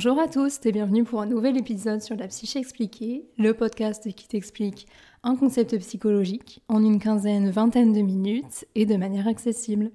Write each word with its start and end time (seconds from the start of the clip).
Bonjour 0.00 0.20
à 0.20 0.28
tous 0.28 0.60
et 0.64 0.70
bienvenue 0.70 1.02
pour 1.02 1.20
un 1.22 1.26
nouvel 1.26 1.56
épisode 1.56 2.00
sur 2.00 2.14
la 2.14 2.28
psyché 2.28 2.60
expliquée, 2.60 3.24
le 3.36 3.52
podcast 3.52 4.08
qui 4.14 4.28
t'explique 4.28 4.86
un 5.24 5.34
concept 5.34 5.76
psychologique 5.78 6.62
en 6.68 6.84
une 6.84 7.00
quinzaine, 7.00 7.50
vingtaine 7.50 7.92
de 7.92 8.00
minutes 8.00 8.64
et 8.76 8.86
de 8.86 8.94
manière 8.94 9.26
accessible. 9.26 9.90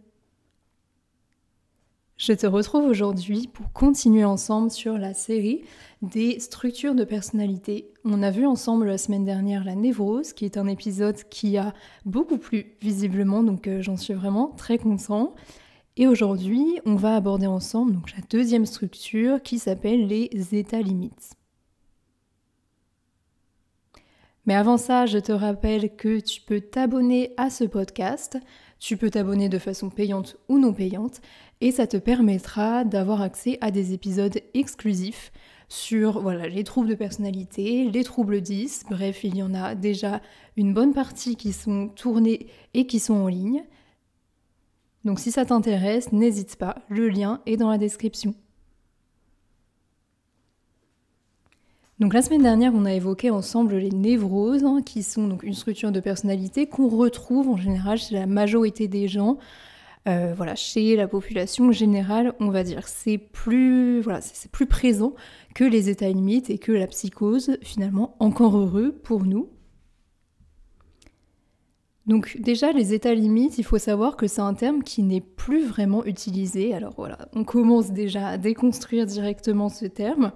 Je 2.18 2.34
te 2.34 2.46
retrouve 2.46 2.84
aujourd'hui 2.84 3.48
pour 3.48 3.72
continuer 3.72 4.26
ensemble 4.26 4.72
sur 4.72 4.98
la 4.98 5.14
série 5.14 5.62
des 6.02 6.38
structures 6.42 6.96
de 6.96 7.06
personnalité. 7.06 7.94
On 8.04 8.24
a 8.24 8.30
vu 8.30 8.46
ensemble 8.46 8.88
la 8.88 8.98
semaine 8.98 9.24
dernière 9.24 9.64
la 9.64 9.76
névrose, 9.76 10.34
qui 10.34 10.44
est 10.44 10.58
un 10.58 10.68
épisode 10.68 11.24
qui 11.30 11.58
a 11.58 11.74
beaucoup 12.06 12.38
plu 12.38 12.76
visiblement, 12.82 13.42
donc 13.42 13.70
euh, 13.70 13.82
j'en 13.82 13.96
suis 13.96 14.14
vraiment 14.14 14.50
très 14.58 14.78
content. 14.78 15.34
Et 15.96 16.08
aujourd'hui, 16.08 16.80
on 16.86 16.96
va 16.96 17.16
aborder 17.16 17.48
ensemble 17.48 18.00
la 18.16 18.24
deuxième 18.30 18.66
structure 18.66 19.42
qui 19.44 19.60
s'appelle 19.60 20.08
les 20.08 20.30
états 20.56 20.82
limites. 20.82 21.36
Mais 24.46 24.56
avant 24.56 24.78
ça, 24.78 25.06
je 25.06 25.20
te 25.20 25.32
rappelle 25.32 25.96
que 25.96 26.20
tu 26.20 26.42
peux 26.42 26.60
t'abonner 26.60 27.34
à 27.38 27.50
ce 27.50 27.64
podcast. 27.64 28.38
Tu 28.80 28.98
peux 28.98 29.10
t'abonner 29.10 29.48
de 29.48 29.60
façon 29.60 29.90
payante 29.90 30.36
ou 30.50 30.60
non 30.60 30.74
payante 30.74 31.22
et 31.62 31.72
ça 31.72 31.88
te 31.88 31.96
permettra 31.96 32.84
d'avoir 32.84 33.22
accès 33.22 33.58
à 33.62 33.72
des 33.72 33.94
épisodes 33.94 34.38
exclusifs 34.54 35.32
sur 35.70 36.22
voilà, 36.22 36.48
les 36.48 36.66
troubles 36.66 36.90
de 36.90 36.96
personnalité, 36.96 37.90
les 37.90 38.04
troubles 38.04 38.42
10, 38.42 38.86
bref, 38.90 39.24
il 39.24 39.38
y 39.38 39.44
en 39.44 39.54
a 39.54 39.76
déjà 39.76 40.22
une 40.58 40.74
bonne 40.74 40.94
partie 40.94 41.38
qui 41.38 41.54
sont 41.54 41.88
tournés 41.88 42.48
et 42.74 42.86
qui 42.86 43.00
sont 43.00 43.16
en 43.16 43.28
ligne. 43.28 43.64
Donc 45.06 45.20
si 45.20 45.32
ça 45.32 45.46
t'intéresse, 45.46 46.12
n'hésite 46.12 46.56
pas, 46.56 46.78
le 46.90 47.10
lien 47.10 47.42
est 47.46 47.58
dans 47.58 47.70
la 47.70 47.78
description. 47.78 48.34
Donc 52.00 52.14
la 52.14 52.22
semaine 52.22 52.42
dernière, 52.42 52.74
on 52.74 52.86
a 52.86 52.94
évoqué 52.94 53.30
ensemble 53.30 53.76
les 53.76 53.92
névroses, 53.92 54.64
hein, 54.64 54.82
qui 54.84 55.04
sont 55.04 55.28
donc 55.28 55.44
une 55.44 55.54
structure 55.54 55.92
de 55.92 56.00
personnalité 56.00 56.68
qu'on 56.68 56.90
retrouve 56.90 57.50
en 57.50 57.58
général 57.58 57.98
chez 57.98 58.16
la 58.16 58.26
majorité 58.26 58.88
des 58.88 59.08
gens. 59.08 59.38
Euh, 60.10 60.34
voilà, 60.36 60.56
chez 60.56 60.98
la 60.98 61.08
population 61.08 61.72
générale, 61.72 62.34
on 62.42 62.50
va 62.50 62.64
dire, 62.64 62.88
c'est 62.88 63.18
plus, 63.18 64.02
voilà, 64.02 64.20
c'est 64.20 64.52
plus 64.52 64.66
présent 64.66 65.14
que 65.56 65.64
les 65.64 65.90
états 65.90 66.10
limites 66.10 66.50
et 66.50 66.58
que 66.58 66.74
la 66.74 66.88
psychose, 66.88 67.58
finalement, 67.62 68.18
encore 68.20 68.58
heureux 68.58 68.92
pour 68.92 69.24
nous. 69.24 69.53
Donc 72.06 72.38
déjà, 72.40 72.74
les 72.74 72.94
états 72.94 73.14
limites, 73.14 73.58
il 73.58 73.64
faut 73.64 73.78
savoir 73.78 74.18
que 74.18 74.28
c'est 74.28 74.42
un 74.42 74.54
terme 74.54 74.84
qui 74.84 75.04
n'est 75.04 75.22
plus 75.22 75.66
vraiment 75.66 76.04
utilisé. 76.06 76.74
Alors 76.74 76.94
voilà, 76.98 77.30
on 77.34 77.46
commence 77.46 77.92
déjà 77.92 78.28
à 78.28 78.38
déconstruire 78.38 79.06
directement 79.06 79.70
ce 79.70 79.86
terme, 79.86 80.34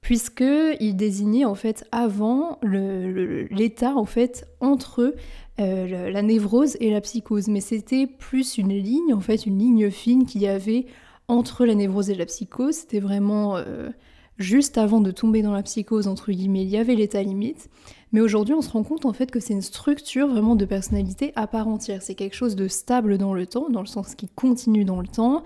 puisqu'il 0.00 0.96
désignait 0.96 1.44
en 1.44 1.54
fait 1.54 1.86
avant 1.92 2.58
l'état 2.62 3.94
en 3.94 4.06
fait 4.06 4.48
entre 4.60 5.14
euh, 5.60 6.10
la 6.10 6.22
névrose 6.22 6.76
et 6.80 6.90
la 6.90 7.00
psychose. 7.00 7.46
Mais 7.46 7.60
c'était 7.60 8.08
plus 8.08 8.58
une 8.58 8.72
ligne, 8.72 9.14
en 9.14 9.20
fait, 9.20 9.46
une 9.46 9.58
ligne 9.58 9.88
fine 9.90 10.26
qu'il 10.26 10.42
y 10.42 10.48
avait 10.48 10.86
entre 11.28 11.64
la 11.64 11.76
névrose 11.76 12.10
et 12.10 12.16
la 12.16 12.26
psychose. 12.26 12.74
C'était 12.74 13.00
vraiment... 13.00 13.56
Euh, 13.56 13.90
juste 14.38 14.78
avant 14.78 15.00
de 15.00 15.10
tomber 15.10 15.42
dans 15.42 15.52
la 15.52 15.62
psychose, 15.62 16.08
entre 16.08 16.32
guillemets, 16.32 16.62
il 16.62 16.68
y 16.68 16.76
avait 16.76 16.94
l'état 16.94 17.22
limite. 17.22 17.68
Mais 18.12 18.20
aujourd'hui, 18.20 18.54
on 18.54 18.62
se 18.62 18.70
rend 18.70 18.82
compte 18.82 19.06
en 19.06 19.12
fait 19.12 19.30
que 19.30 19.40
c'est 19.40 19.54
une 19.54 19.62
structure 19.62 20.28
vraiment 20.28 20.56
de 20.56 20.64
personnalité 20.64 21.32
à 21.34 21.46
part 21.46 21.68
entière. 21.68 22.02
C'est 22.02 22.14
quelque 22.14 22.36
chose 22.36 22.56
de 22.56 22.68
stable 22.68 23.18
dans 23.18 23.34
le 23.34 23.46
temps, 23.46 23.70
dans 23.70 23.80
le 23.80 23.86
sens 23.86 24.14
qui 24.14 24.28
continue 24.28 24.84
dans 24.84 25.00
le 25.00 25.08
temps. 25.08 25.42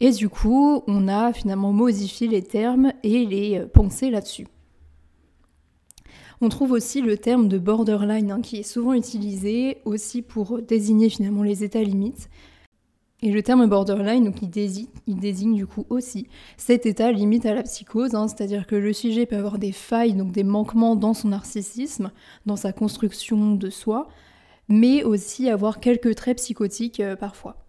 Et 0.00 0.10
du 0.10 0.28
coup, 0.28 0.82
on 0.86 1.08
a 1.08 1.32
finalement 1.32 1.72
modifié 1.72 2.28
les 2.28 2.42
termes 2.42 2.92
et 3.02 3.24
les 3.24 3.58
euh, 3.58 3.66
pensées 3.66 4.10
là-dessus. 4.10 4.46
On 6.40 6.48
trouve 6.48 6.70
aussi 6.70 7.00
le 7.00 7.16
terme 7.16 7.48
de 7.48 7.58
borderline 7.58 8.30
hein, 8.30 8.40
qui 8.40 8.58
est 8.58 8.62
souvent 8.62 8.92
utilisé 8.92 9.78
aussi 9.84 10.22
pour 10.22 10.62
désigner 10.62 11.08
finalement 11.08 11.42
les 11.42 11.64
états 11.64 11.82
limites. 11.82 12.30
Et 13.20 13.32
le 13.32 13.42
terme 13.42 13.66
borderline, 13.66 14.24
donc 14.24 14.42
il 14.42 14.48
désigne, 14.50 15.54
du 15.54 15.66
coup 15.66 15.84
aussi 15.90 16.28
cet 16.56 16.86
état 16.86 17.10
limite 17.10 17.46
à 17.46 17.54
la 17.54 17.64
psychose, 17.64 18.14
hein, 18.14 18.28
c'est-à-dire 18.28 18.66
que 18.66 18.76
le 18.76 18.92
sujet 18.92 19.26
peut 19.26 19.36
avoir 19.36 19.58
des 19.58 19.72
failles, 19.72 20.14
donc 20.14 20.30
des 20.30 20.44
manquements 20.44 20.94
dans 20.94 21.14
son 21.14 21.28
narcissisme, 21.28 22.12
dans 22.46 22.54
sa 22.54 22.72
construction 22.72 23.56
de 23.56 23.70
soi, 23.70 24.08
mais 24.68 25.02
aussi 25.02 25.50
avoir 25.50 25.80
quelques 25.80 26.14
traits 26.14 26.36
psychotiques 26.36 27.00
euh, 27.00 27.16
parfois. 27.16 27.67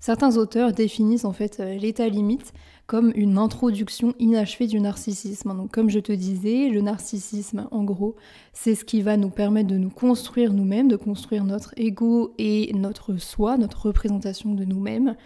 Certains 0.00 0.36
auteurs 0.36 0.72
définissent 0.72 1.24
en 1.24 1.32
fait 1.32 1.58
euh, 1.58 1.74
l'état 1.76 2.08
limite 2.08 2.52
comme 2.86 3.12
une 3.14 3.36
introduction 3.36 4.14
inachevée 4.18 4.66
du 4.66 4.80
narcissisme. 4.80 5.68
Comme 5.70 5.90
je 5.90 5.98
te 5.98 6.12
disais, 6.12 6.68
le 6.68 6.80
narcissisme 6.80 7.68
en 7.70 7.84
gros, 7.84 8.16
c'est 8.52 8.74
ce 8.74 8.84
qui 8.84 9.02
va 9.02 9.16
nous 9.16 9.28
permettre 9.28 9.68
de 9.68 9.76
nous 9.76 9.90
construire 9.90 10.54
nous-mêmes, 10.54 10.88
de 10.88 10.96
construire 10.96 11.44
notre 11.44 11.74
ego 11.76 12.32
et 12.38 12.72
notre 12.74 13.16
soi, 13.16 13.58
notre 13.58 13.86
représentation 13.86 14.54
de 14.54 14.64
nous-mêmes. 14.64 15.16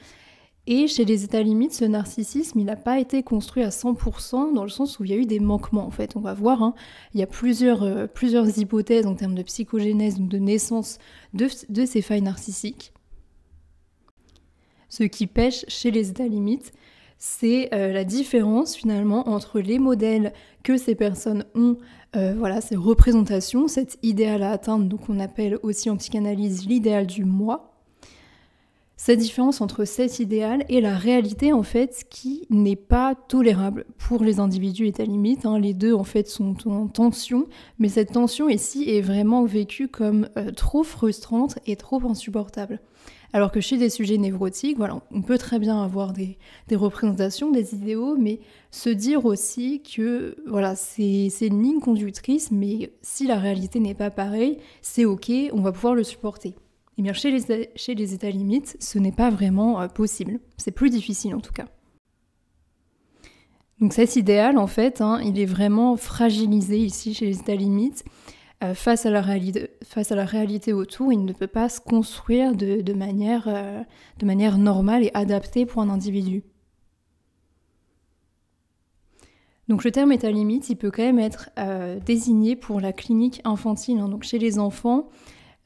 Et 0.66 0.86
chez 0.86 1.04
les 1.04 1.24
états 1.24 1.42
limites, 1.42 1.74
ce 1.74 1.84
narcissisme, 1.84 2.62
n'a 2.62 2.76
pas 2.76 2.98
été 2.98 3.22
construit 3.22 3.64
à 3.64 3.68
100% 3.68 4.54
dans 4.54 4.62
le 4.62 4.68
sens 4.70 4.98
où 4.98 5.04
il 5.04 5.10
y 5.10 5.14
a 5.14 5.16
eu 5.16 5.26
des 5.26 5.40
manquements 5.40 5.86
en 5.86 5.90
fait. 5.90 6.16
On 6.16 6.20
va 6.20 6.34
voir, 6.34 6.62
hein. 6.62 6.74
il 7.14 7.20
y 7.20 7.22
a 7.22 7.26
plusieurs, 7.26 7.82
euh, 7.82 8.06
plusieurs 8.06 8.58
hypothèses 8.58 9.06
en 9.06 9.14
termes 9.14 9.34
de 9.34 9.42
psychogénèse, 9.42 10.18
ou 10.20 10.26
de 10.26 10.38
naissance 10.38 10.98
de 11.32 11.84
ces 11.84 12.00
failles 12.00 12.22
narcissiques. 12.22 12.92
Ce 14.92 15.04
qui 15.04 15.26
pêche 15.26 15.64
chez 15.68 15.90
les 15.90 16.10
états 16.10 16.28
limites, 16.28 16.70
c'est 17.16 17.72
euh, 17.72 17.94
la 17.94 18.04
différence 18.04 18.76
finalement 18.76 19.26
entre 19.26 19.58
les 19.58 19.78
modèles 19.78 20.34
que 20.62 20.76
ces 20.76 20.94
personnes 20.94 21.46
ont, 21.54 21.78
euh, 22.14 22.34
voilà, 22.36 22.60
ces 22.60 22.76
représentations, 22.76 23.68
cet 23.68 23.98
idéal 24.02 24.42
à 24.42 24.50
atteindre, 24.50 24.84
donc 24.84 25.08
on 25.08 25.18
appelle 25.18 25.58
aussi 25.62 25.88
en 25.88 25.96
psychanalyse 25.96 26.66
l'idéal 26.66 27.06
du 27.06 27.24
moi. 27.24 27.72
Cette 28.98 29.18
différence 29.18 29.62
entre 29.62 29.86
cet 29.86 30.18
idéal 30.18 30.62
et 30.68 30.82
la 30.82 30.98
réalité 30.98 31.54
en 31.54 31.62
fait 31.62 32.04
qui 32.10 32.46
n'est 32.50 32.76
pas 32.76 33.14
tolérable 33.14 33.86
pour 33.96 34.22
les 34.22 34.40
individus 34.40 34.88
état 34.88 35.06
limite. 35.06 35.46
Hein. 35.46 35.58
Les 35.58 35.72
deux 35.72 35.94
en 35.94 36.04
fait 36.04 36.28
sont 36.28 36.54
en 36.68 36.86
tension, 36.86 37.46
mais 37.78 37.88
cette 37.88 38.12
tension 38.12 38.50
ici 38.50 38.90
est 38.90 39.00
vraiment 39.00 39.46
vécue 39.46 39.88
comme 39.88 40.28
euh, 40.36 40.50
trop 40.50 40.82
frustrante 40.82 41.58
et 41.66 41.76
trop 41.76 42.06
insupportable. 42.06 42.78
Alors 43.34 43.50
que 43.50 43.60
chez 43.60 43.78
des 43.78 43.88
sujets 43.88 44.18
névrotiques, 44.18 44.76
voilà, 44.76 45.00
on 45.10 45.22
peut 45.22 45.38
très 45.38 45.58
bien 45.58 45.82
avoir 45.82 46.12
des, 46.12 46.36
représentations, 46.70 47.50
des 47.50 47.74
idéaux, 47.74 48.16
mais 48.16 48.40
se 48.70 48.90
dire 48.90 49.24
aussi 49.24 49.82
que 49.82 50.36
voilà, 50.46 50.76
c'est 50.76 51.30
une 51.40 51.62
ligne 51.62 51.80
conductrice, 51.80 52.50
mais 52.50 52.92
si 53.00 53.26
la 53.26 53.38
réalité 53.38 53.80
n'est 53.80 53.94
pas 53.94 54.10
pareille, 54.10 54.58
c'est 54.82 55.06
ok, 55.06 55.32
on 55.52 55.62
va 55.62 55.72
pouvoir 55.72 55.94
le 55.94 56.04
supporter. 56.04 56.50
Et 56.50 56.54
eh 56.98 57.02
bien 57.02 57.14
chez 57.14 57.30
les, 57.30 58.14
états 58.14 58.30
limites, 58.30 58.76
ce 58.78 58.98
n'est 58.98 59.12
pas 59.12 59.30
vraiment 59.30 59.80
euh, 59.80 59.88
possible. 59.88 60.40
C'est 60.58 60.72
plus 60.72 60.90
difficile 60.90 61.34
en 61.34 61.40
tout 61.40 61.54
cas. 61.54 61.64
Donc 63.80 63.94
cet 63.94 64.14
idéal, 64.16 64.58
en 64.58 64.66
fait, 64.66 65.00
hein, 65.00 65.18
il 65.24 65.40
est 65.40 65.46
vraiment 65.46 65.96
fragilisé 65.96 66.76
ici 66.76 67.14
chez 67.14 67.24
les 67.24 67.38
états 67.40 67.56
limites. 67.56 68.04
Euh, 68.62 68.74
face, 68.74 69.06
à 69.06 69.10
la 69.10 69.20
réalité, 69.20 70.72
à 70.72 70.76
autour, 70.76 71.12
il 71.12 71.24
ne 71.24 71.32
peut 71.32 71.46
pas 71.46 71.68
se 71.68 71.80
construire 71.80 72.54
de, 72.54 72.92
manière, 72.92 73.48
euh, 73.48 73.82
de 74.18 74.26
manière 74.26 74.56
normale 74.58 75.04
et 75.04 75.10
adaptée 75.14 75.66
pour 75.66 75.82
un 75.82 75.88
individu. 75.88 76.44
Donc 79.68 79.84
le 79.84 79.90
terme 79.90 80.12
état 80.12 80.30
limite, 80.30 80.68
il 80.70 80.76
peut 80.76 80.90
quand 80.90 81.02
même 81.02 81.18
être 81.18 81.50
euh, 81.58 81.98
désigné 81.98 82.56
pour 82.56 82.80
la 82.80 82.92
clinique 82.92 83.40
infantile. 83.44 83.98
Hein. 83.98 84.08
Donc 84.08 84.22
chez 84.22 84.38
les 84.38 84.58
enfants, 84.58 85.08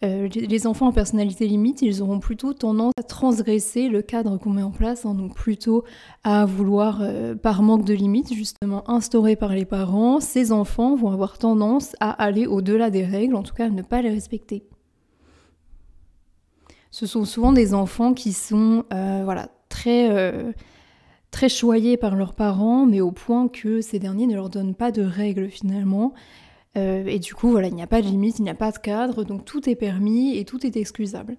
euh, 0.04 0.28
les 0.28 0.66
enfants 0.66 0.88
en 0.88 0.92
personnalité 0.92 1.46
limite, 1.46 1.80
ils 1.80 2.02
auront 2.02 2.18
plutôt 2.18 2.52
tendance 2.52 2.92
à 2.98 3.02
transgresser 3.02 3.88
le 3.88 4.02
cadre 4.02 4.36
qu'on 4.36 4.50
met 4.50 4.62
en 4.62 4.70
place, 4.70 5.06
hein, 5.06 5.14
donc 5.14 5.34
plutôt 5.34 5.84
à 6.22 6.44
vouloir, 6.44 6.98
euh, 7.00 7.34
par 7.34 7.62
manque 7.62 7.86
de 7.86 7.94
limites, 7.94 8.34
justement 8.34 8.88
instauré 8.90 9.36
par 9.36 9.54
les 9.54 9.64
parents, 9.64 10.20
ces 10.20 10.52
enfants 10.52 10.96
vont 10.96 11.10
avoir 11.12 11.38
tendance 11.38 11.96
à 12.00 12.10
aller 12.10 12.46
au-delà 12.46 12.90
des 12.90 13.04
règles, 13.04 13.34
en 13.36 13.42
tout 13.42 13.54
cas 13.54 13.66
à 13.66 13.70
ne 13.70 13.80
pas 13.80 14.02
les 14.02 14.10
respecter. 14.10 14.64
Ce 16.90 17.06
sont 17.06 17.24
souvent 17.24 17.52
des 17.52 17.72
enfants 17.72 18.12
qui 18.12 18.34
sont 18.34 18.84
euh, 18.92 19.22
voilà, 19.24 19.48
très, 19.70 20.54
très 21.30 21.48
choyés 21.48 21.96
par 21.96 22.16
leurs 22.16 22.34
parents, 22.34 22.84
mais 22.84 23.00
au 23.00 23.12
point 23.12 23.48
que 23.48 23.80
ces 23.80 23.98
derniers 23.98 24.26
ne 24.26 24.34
leur 24.34 24.50
donnent 24.50 24.74
pas 24.74 24.92
de 24.92 25.02
règles 25.02 25.48
finalement. 25.48 26.12
Euh, 26.76 27.06
et 27.06 27.18
du 27.18 27.34
coup, 27.34 27.50
voilà, 27.50 27.68
il 27.68 27.74
n'y 27.74 27.82
a 27.82 27.86
pas 27.86 28.02
de 28.02 28.06
limite, 28.06 28.38
il 28.38 28.42
n'y 28.42 28.50
a 28.50 28.54
pas 28.54 28.72
de 28.72 28.78
cadre, 28.78 29.24
donc 29.24 29.44
tout 29.44 29.68
est 29.68 29.76
permis 29.76 30.36
et 30.36 30.44
tout 30.44 30.66
est 30.66 30.76
excusable. 30.76 31.36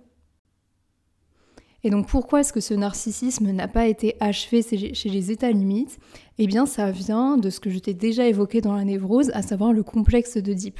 Et 1.83 1.89
donc 1.89 2.07
pourquoi 2.07 2.41
est-ce 2.41 2.51
que 2.51 2.59
ce 2.59 2.73
narcissisme 2.73 3.51
n'a 3.51 3.67
pas 3.67 3.87
été 3.87 4.15
achevé 4.19 4.61
chez 4.93 5.09
les 5.09 5.31
états 5.31 5.51
limites? 5.51 5.99
Eh 6.39 6.47
bien 6.47 6.65
ça 6.65 6.91
vient 6.91 7.37
de 7.37 7.49
ce 7.49 7.59
que 7.59 7.69
je 7.69 7.77
t'ai 7.77 7.93
déjà 7.93 8.27
évoqué 8.27 8.61
dans 8.61 8.73
la 8.73 8.83
névrose, 8.83 9.29
à 9.33 9.43
savoir 9.43 9.73
le 9.73 9.83
complexe 9.83 10.37
d'Oedipe. 10.37 10.79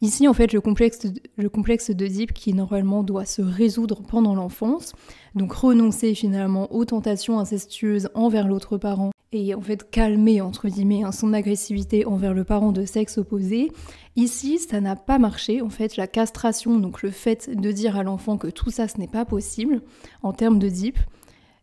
Ici 0.00 0.28
en 0.28 0.32
fait 0.32 0.52
le 0.52 0.60
complexe, 0.60 1.04
le 1.36 1.94
d'Oedipe 1.94 2.32
qui 2.32 2.54
normalement 2.54 3.02
doit 3.02 3.24
se 3.24 3.42
résoudre 3.42 4.02
pendant 4.02 4.34
l'enfance, 4.34 4.94
donc 5.34 5.52
renoncer 5.52 6.14
finalement 6.14 6.72
aux 6.72 6.84
tentations 6.84 7.40
incestueuses 7.40 8.08
envers 8.14 8.46
l'autre 8.46 8.78
parent 8.78 9.10
et 9.32 9.54
en 9.54 9.60
fait 9.60 9.90
calmer 9.90 10.40
entre 10.40 10.68
guillemets 10.68 11.02
hein, 11.02 11.12
son 11.12 11.32
agressivité 11.32 12.06
envers 12.06 12.34
le 12.34 12.44
parent 12.44 12.72
de 12.72 12.84
sexe 12.84 13.18
opposé. 13.18 13.72
Ici, 14.14 14.58
ça 14.58 14.80
n'a 14.80 14.96
pas 14.96 15.18
marché. 15.18 15.60
En 15.60 15.68
fait, 15.68 15.96
la 15.96 16.06
castration, 16.06 16.78
donc 16.78 17.02
le 17.02 17.10
fait 17.10 17.50
de 17.54 17.70
dire 17.70 17.96
à 17.96 18.02
l'enfant 18.02 18.38
que 18.38 18.48
tout 18.48 18.70
ça, 18.70 18.88
ce 18.88 18.98
n'est 18.98 19.08
pas 19.08 19.24
possible 19.24 19.82
en 20.22 20.32
termes 20.32 20.58
de 20.58 20.68
DIP, 20.68 20.98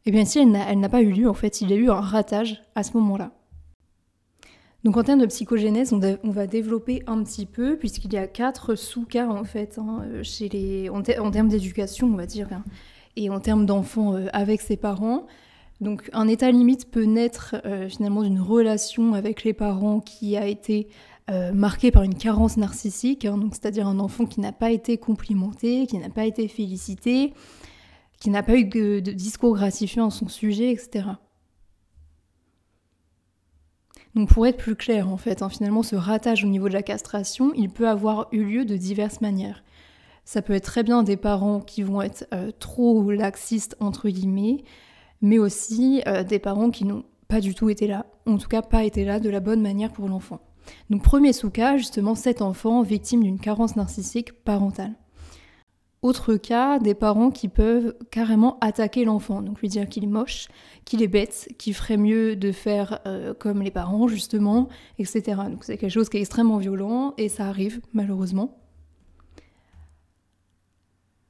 eh 0.06 0.12
bien 0.12 0.26
si 0.26 0.40
elle 0.40 0.52
n'a 0.52 0.90
pas 0.90 1.02
eu 1.02 1.12
lieu, 1.12 1.30
en 1.30 1.34
fait, 1.34 1.62
il 1.62 1.70
y 1.70 1.74
a 1.74 1.78
eu 1.78 1.90
un 1.90 2.02
ratage 2.02 2.62
à 2.76 2.84
ce 2.84 2.96
moment-là. 2.98 3.32
Donc 4.84 4.98
en 4.98 5.04
termes 5.04 5.22
de 5.22 5.26
psychogénèse, 5.26 5.94
on, 5.94 6.30
va 6.32 6.46
développer 6.46 7.04
un 7.08 7.24
petit 7.24 7.46
peu, 7.46 7.78
puisqu'il 7.78 8.12
y 8.12 8.18
a 8.18 8.28
quatre 8.28 8.76
sous-cas 8.76 9.28
en 9.30 9.46
fait, 9.46 9.78
hein, 9.78 10.04
chez 10.24 10.50
les, 10.50 10.90
en, 10.90 11.02
termes 11.02 11.48
d'éducation, 11.48 12.08
on 12.08 12.18
va 12.18 12.26
dire, 12.26 12.50
hein, 12.52 12.64
et 13.16 13.30
en 13.30 13.40
termes 13.40 13.66
d'enfants 13.66 14.16
euh, 14.16 14.28
avec 14.34 14.60
ses 14.60 14.76
parents. 14.76 15.26
Donc 15.84 16.10
un 16.14 16.28
état 16.28 16.50
limite 16.50 16.90
peut 16.90 17.04
naître 17.04 17.56
euh, 17.66 17.90
finalement 17.90 18.24
d'une 18.24 18.40
relation 18.40 19.14
avec 19.14 19.44
les 19.44 19.54
parents 19.54 20.00
qui 20.00 20.38
a 20.38 20.48
été 20.48 20.88
euh, 21.30 21.52
marquée 21.52 21.92
par 21.92 22.04
une 22.04 22.16
carence 22.16 22.58
narcissique, 22.58 23.26
hein, 23.26 23.40
c'est-à-dire 23.52 23.88
un 23.88 24.00
enfant 24.00 24.26
qui 24.26 24.40
n'a 24.40 24.52
pas 24.52 24.72
été 24.72 24.98
complimenté, 24.98 25.86
qui 25.88 25.98
n'a 25.98 26.10
pas 26.10 26.26
été 26.26 26.48
félicité, 26.48 27.34
qui 28.20 28.30
n'a 28.30 28.44
pas 28.44 28.56
eu 28.56 28.66
de, 28.66 29.00
discours 29.00 29.56
gratifiant 29.56 30.08
à 30.08 30.10
son 30.10 30.28
sujet, 30.28 30.72
etc. 30.72 31.06
Donc 34.16 34.30
pour 34.30 34.48
être 34.48 34.58
plus 34.58 34.76
clair, 34.76 35.10
en 35.10 35.18
fait, 35.18 35.42
hein, 35.42 35.50
finalement, 35.50 35.84
ce 35.84 35.96
ratage 35.96 36.44
au 36.44 36.48
niveau 36.48 36.70
de 36.70 36.74
la 36.74 36.84
castration, 36.84 37.52
il 37.56 37.70
peut 37.70 37.90
avoir 37.90 38.28
eu 38.32 38.44
lieu 38.44 38.66
de 38.66 38.78
diverses 38.78 39.22
manières. 39.22 39.64
Ça 40.24 40.42
peut 40.42 40.54
être 40.54 40.66
très 40.66 40.84
bien 40.84 41.04
des 41.04 41.18
parents 41.18 41.60
qui 41.60 41.84
vont 41.84 42.02
être 42.02 42.26
euh, 42.34 42.52
trop 42.58 43.12
laxistes, 43.12 43.76
entre 43.80 44.10
guillemets, 44.10 44.64
mais 45.24 45.40
aussi 45.40 46.04
euh, 46.06 46.24
des 46.24 46.38
parents 46.38 46.70
qui 46.70 46.86
n'ont 46.86 47.06
pas 47.28 47.40
du 47.40 47.56
tout 47.56 47.70
été 47.70 47.88
là, 47.88 48.06
en 48.28 48.38
tout 48.38 48.50
cas 48.50 48.62
pas 48.62 48.84
été 48.84 49.06
là 49.06 49.20
de 49.20 49.30
la 49.30 49.40
bonne 49.40 49.62
manière 49.62 49.92
pour 49.92 50.08
l'enfant. 50.08 50.42
Donc 50.90 51.02
premier 51.02 51.34
sous-cas, 51.34 51.78
justement, 51.78 52.14
cet 52.14 52.42
enfant 52.42 52.84
victime 52.84 53.24
d'une 53.24 53.40
carence 53.40 53.76
narcissique 53.76 54.34
parentale. 54.44 54.94
Autre 56.02 56.36
cas, 56.36 56.80
des 56.80 56.94
parents 56.94 57.32
qui 57.32 57.48
peuvent 57.48 57.96
carrément 58.12 58.58
attaquer 58.60 59.06
l'enfant, 59.06 59.42
donc 59.42 59.62
lui 59.62 59.70
dire 59.70 59.88
qu'il 59.88 60.04
est 60.04 60.08
moche, 60.08 60.50
qu'il 60.84 61.02
est 61.02 61.08
bête, 61.08 61.48
qu'il 61.58 61.74
ferait 61.74 61.96
mieux 61.96 62.36
de 62.36 62.52
faire 62.52 63.00
euh, 63.08 63.34
comme 63.34 63.62
les 63.62 63.72
parents 63.72 64.10
justement, 64.10 64.68
etc. 65.00 65.24
Donc 65.50 65.64
c'est 65.64 65.78
quelque 65.78 65.94
chose 65.94 66.10
qui 66.10 66.18
est 66.18 66.22
extrêmement 66.22 66.58
violent 66.58 67.14
et 67.18 67.30
ça 67.30 67.48
arrive 67.48 67.80
malheureusement. 67.94 68.63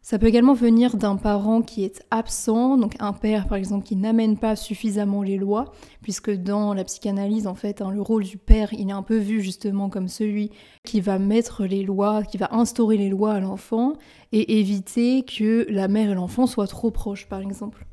Ça 0.06 0.20
peut 0.20 0.28
également 0.28 0.54
venir 0.54 0.98
d'un 0.98 1.16
parent 1.16 1.62
qui 1.62 1.86
est 1.86 2.04
absent, 2.12 2.78
donc 2.78 2.96
un 3.00 3.14
père 3.14 3.48
par 3.48 3.58
exemple 3.58 3.86
qui 3.86 3.96
n'amène 3.96 4.38
pas 4.38 4.58
suffisamment 4.58 5.24
les 5.24 5.38
lois, 5.38 5.72
puisque 6.02 6.30
dans 6.30 6.74
la 6.74 6.84
psychanalyse 6.84 7.48
en 7.48 7.56
fait, 7.56 7.82
hein, 7.82 7.90
le 7.90 8.02
rôle 8.02 8.26
du 8.26 8.38
père 8.38 8.74
il 8.74 8.90
est 8.90 8.94
un 8.94 9.02
peu 9.02 9.16
vu 9.16 9.42
justement 9.42 9.90
comme 9.90 10.10
celui 10.10 10.52
qui 10.84 11.00
va 11.00 11.20
mettre 11.20 11.64
les 11.64 11.84
lois, 11.84 12.24
qui 12.24 12.38
va 12.38 12.54
instaurer 12.54 12.98
les 12.98 13.08
lois 13.08 13.32
à 13.32 13.40
l'enfant 13.40 13.94
et 14.34 14.60
éviter 14.60 15.24
que 15.24 15.66
la 15.70 15.88
mère 15.88 16.12
et 16.12 16.16
l'enfant 16.16 16.48
soient 16.48 16.68
trop 16.68 16.92
proches 16.92 17.30
par 17.30 17.40
exemple. 17.40 17.88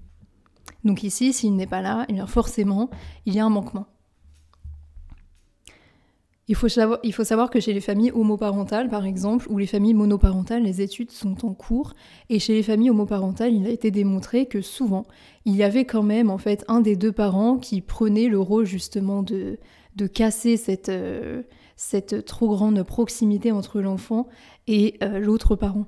Donc 0.83 1.05
ici, 1.05 1.33
s'il 1.33 1.55
n'est 1.55 1.69
pas 1.69 1.81
là, 1.81 2.07
eh 2.09 2.27
forcément, 2.27 2.91
il 3.25 3.35
y 3.35 3.39
a 3.39 3.45
un 3.45 3.51
manquement. 3.51 3.87
Il 6.51 6.57
faut, 6.57 6.69
savoir, 6.69 7.49
que 7.49 7.61
chez 7.61 7.73
les 7.73 7.81
familles 7.81 8.11
homoparentales, 8.11 8.89
par 8.89 9.07
exemple, 9.07 9.47
ou 9.51 9.57
les 9.57 9.69
familles 9.69 9.95
monoparentales, 9.95 10.65
les 10.65 10.81
études 10.81 11.13
sont 11.13 11.47
en 11.47 11.55
cours. 11.55 11.95
Et 12.29 12.41
chez 12.41 12.55
les 12.55 12.65
familles 12.65 12.91
homoparentales, 12.91 13.55
il 13.55 13.69
a 13.69 13.71
été 13.71 13.93
démontré 13.93 14.47
que 14.47 14.61
souvent, 14.61 15.07
il 15.45 15.55
y 15.55 15.63
avait 15.63 15.85
quand 15.85 16.03
même 16.03 16.29
en 16.29 16.39
fait 16.39 16.65
un 16.67 16.81
des 16.81 16.97
deux 16.97 17.13
parents 17.13 17.57
qui 17.57 17.81
prenait 17.81 18.27
le 18.27 18.41
rôle 18.41 18.65
justement 18.65 19.23
de, 19.23 19.61
de 19.95 20.07
casser 20.09 20.57
cette, 20.57 20.89
euh, 20.89 21.43
cette 21.77 22.25
trop 22.25 22.49
grande 22.49 22.83
proximité 22.83 23.53
entre 23.53 23.81
l'enfant 23.81 24.27
et 24.67 24.97
euh, 25.05 25.21
l'autre 25.21 25.55
parent. 25.55 25.87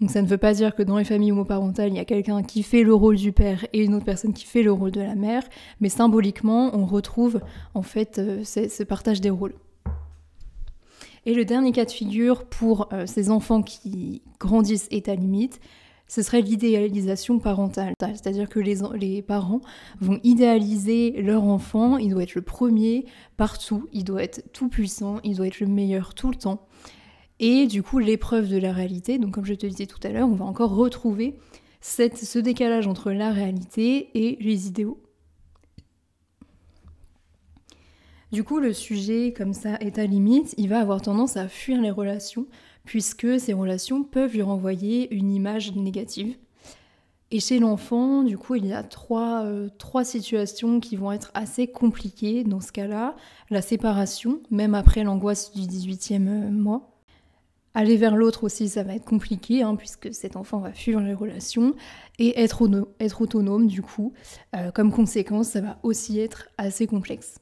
Donc 0.00 0.10
ça 0.10 0.20
ne 0.20 0.26
veut 0.26 0.36
pas 0.36 0.52
dire 0.52 0.74
que 0.74 0.82
dans 0.82 0.98
les 0.98 1.04
familles 1.04 1.32
homoparentales, 1.32 1.88
il 1.88 1.96
y 1.96 2.00
a 2.00 2.04
quelqu'un 2.04 2.42
qui 2.42 2.62
fait 2.62 2.82
le 2.82 2.94
rôle 2.94 3.16
du 3.16 3.32
père 3.32 3.66
et 3.72 3.82
une 3.82 3.94
autre 3.94 4.04
personne 4.04 4.34
qui 4.34 4.44
fait 4.44 4.62
le 4.62 4.72
rôle 4.72 4.90
de 4.90 5.00
la 5.00 5.14
mère, 5.14 5.42
mais 5.80 5.88
symboliquement, 5.88 6.70
on 6.74 6.84
retrouve 6.84 7.40
en 7.74 7.82
fait 7.82 8.18
euh, 8.18 8.44
ce 8.44 8.82
partage 8.82 9.20
des 9.20 9.30
rôles. 9.30 9.54
Et 11.24 11.34
le 11.34 11.44
dernier 11.44 11.72
cas 11.72 11.84
de 11.84 11.90
figure 11.90 12.44
pour 12.44 12.88
euh, 12.92 13.04
ces 13.06 13.30
enfants 13.30 13.62
qui 13.62 14.22
grandissent 14.38 14.86
état 14.90 15.14
limite, 15.14 15.60
ce 16.08 16.22
serait 16.22 16.40
l'idéalisation 16.40 17.38
parentale. 17.38 17.94
C'est-à-dire 18.00 18.48
que 18.48 18.60
les, 18.60 19.22
parents 19.22 19.60
vont 20.00 20.20
idéaliser 20.22 21.20
leur 21.20 21.42
enfant, 21.42 21.96
il 21.96 22.10
doit 22.10 22.22
être 22.22 22.36
le 22.36 22.42
premier 22.42 23.06
partout, 23.36 23.88
il 23.92 24.04
doit 24.04 24.22
être 24.22 24.52
tout 24.52 24.68
puissant, 24.68 25.18
il 25.24 25.36
doit 25.36 25.48
être 25.48 25.60
le 25.60 25.66
meilleur 25.66 26.14
tout 26.14 26.30
le 26.30 26.36
temps. 26.36 26.66
Et 27.38 27.66
du 27.66 27.82
coup, 27.82 27.98
l'épreuve 27.98 28.48
de 28.48 28.56
la 28.56 28.72
réalité, 28.72 29.18
donc 29.18 29.32
comme 29.34 29.44
je 29.44 29.54
te 29.54 29.66
disais 29.66 29.86
tout 29.86 30.00
à 30.02 30.08
l'heure, 30.08 30.28
on 30.28 30.34
va 30.34 30.44
encore 30.44 30.74
retrouver 30.74 31.38
ce 31.80 32.38
décalage 32.38 32.86
entre 32.86 33.12
la 33.12 33.30
réalité 33.30 34.10
et 34.14 34.36
les 34.40 34.66
idéaux. 34.66 35.00
Du 38.32 38.42
coup, 38.42 38.58
le 38.58 38.72
sujet, 38.72 39.32
comme 39.32 39.52
ça, 39.52 39.76
est 39.80 39.98
à 39.98 40.06
limite, 40.06 40.54
il 40.58 40.68
va 40.68 40.80
avoir 40.80 41.00
tendance 41.00 41.36
à 41.36 41.48
fuir 41.48 41.80
les 41.80 41.92
relations, 41.92 42.46
puisque 42.84 43.38
ces 43.38 43.52
relations 43.52 44.02
peuvent 44.02 44.32
lui 44.32 44.42
renvoyer 44.42 45.14
une 45.14 45.30
image 45.32 45.74
négative. 45.76 46.36
Et 47.30 47.40
chez 47.40 47.58
l'enfant, 47.58 48.22
du 48.22 48.38
coup, 48.38 48.54
il 48.54 48.66
y 48.66 48.72
a 48.72 48.82
trois, 48.82 49.44
euh, 49.44 49.68
trois, 49.78 50.04
situations 50.04 50.80
qui 50.80 50.96
vont 50.96 51.12
être 51.12 51.30
assez 51.34 51.66
compliquées 51.66 52.44
dans 52.44 52.60
ce 52.60 52.72
cas-là. 52.72 53.16
La 53.50 53.62
séparation, 53.62 54.40
même 54.50 54.74
après 54.74 55.02
l'angoisse 55.02 55.52
du 55.52 55.62
18e 55.62 56.50
mois. 56.50 56.95
Aller 57.78 57.98
vers 57.98 58.16
l'autre 58.16 58.44
aussi, 58.44 58.70
ça 58.70 58.82
va 58.84 58.94
être 58.94 59.04
compliqué, 59.04 59.60
hein, 59.60 59.76
puisque 59.76 60.14
cet 60.14 60.36
enfant 60.36 60.60
va 60.60 60.72
fuir 60.72 60.98
les 60.98 61.12
relations. 61.12 61.74
Et 62.18 62.40
être, 62.40 62.62
autonome, 63.20 63.66
du 63.66 63.82
coup, 63.82 64.14
euh, 64.56 64.70
comme 64.70 64.90
conséquence, 64.90 65.48
ça 65.48 65.60
va 65.60 65.78
aussi 65.82 66.18
être 66.18 66.48
assez 66.56 66.86
complexe. 66.86 67.38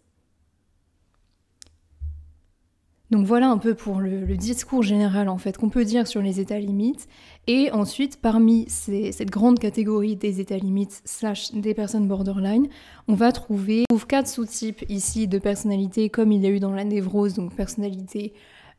Donc 3.12 3.26
voilà 3.26 3.48
un 3.48 3.58
peu 3.58 3.74
pour 3.74 4.00
le, 4.00 4.36
discours 4.36 4.82
général 4.82 5.28
en 5.28 5.38
fait 5.38 5.56
qu'on 5.56 5.68
peut 5.68 5.84
dire 5.84 6.08
sur 6.08 6.20
les 6.20 6.40
états 6.40 6.58
limites. 6.58 7.06
Et 7.46 7.70
ensuite, 7.70 8.20
parmi 8.20 8.66
cette 8.68 9.30
grande 9.30 9.60
catégorie 9.60 10.16
des 10.16 10.40
états 10.40 10.58
limites 10.58 11.00
slash 11.04 11.52
des 11.52 11.74
personnes 11.74 12.08
borderline, 12.08 12.66
on 13.06 13.14
va 13.14 13.30
trouver 13.30 13.84
quatre 14.08 14.26
sous-types 14.26 14.84
ici 14.88 15.28
de 15.28 15.38
personnalité 15.38 16.10
comme 16.10 16.32
il 16.32 16.42
y 16.42 16.46
a 16.46 16.50
eu 16.50 16.58
dans 16.58 16.72
la 16.72 16.82
névrose, 16.82 17.34
donc 17.34 17.54
personnalité 17.54 18.32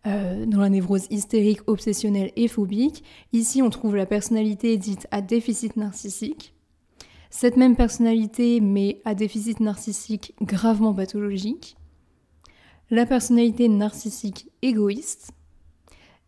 euh, 0.08 0.46
dans 0.46 0.60
la 0.60 0.70
névrose 0.70 1.08
hystérique, 1.10 1.62
obsessionnelle 1.68 2.32
et 2.36 2.48
phobique. 2.48 3.04
Ici, 3.34 3.62
on 3.62 3.70
trouve 3.70 3.96
la 3.96 4.06
personnalité 4.06 4.78
dite 4.78 5.08
à 5.12 5.22
déficit 5.22 5.78
narcissique. 5.78 6.54
Cette 7.32 7.58
même 7.58 7.76
personnalité, 7.76 8.62
mais 8.62 9.02
à 9.04 9.16
déficit 9.16 9.60
narcissique 9.60 10.34
gravement 10.42 10.94
pathologique. 10.94 11.76
La 12.92 13.06
personnalité 13.06 13.68
narcissique 13.68 14.50
égoïste. 14.62 15.32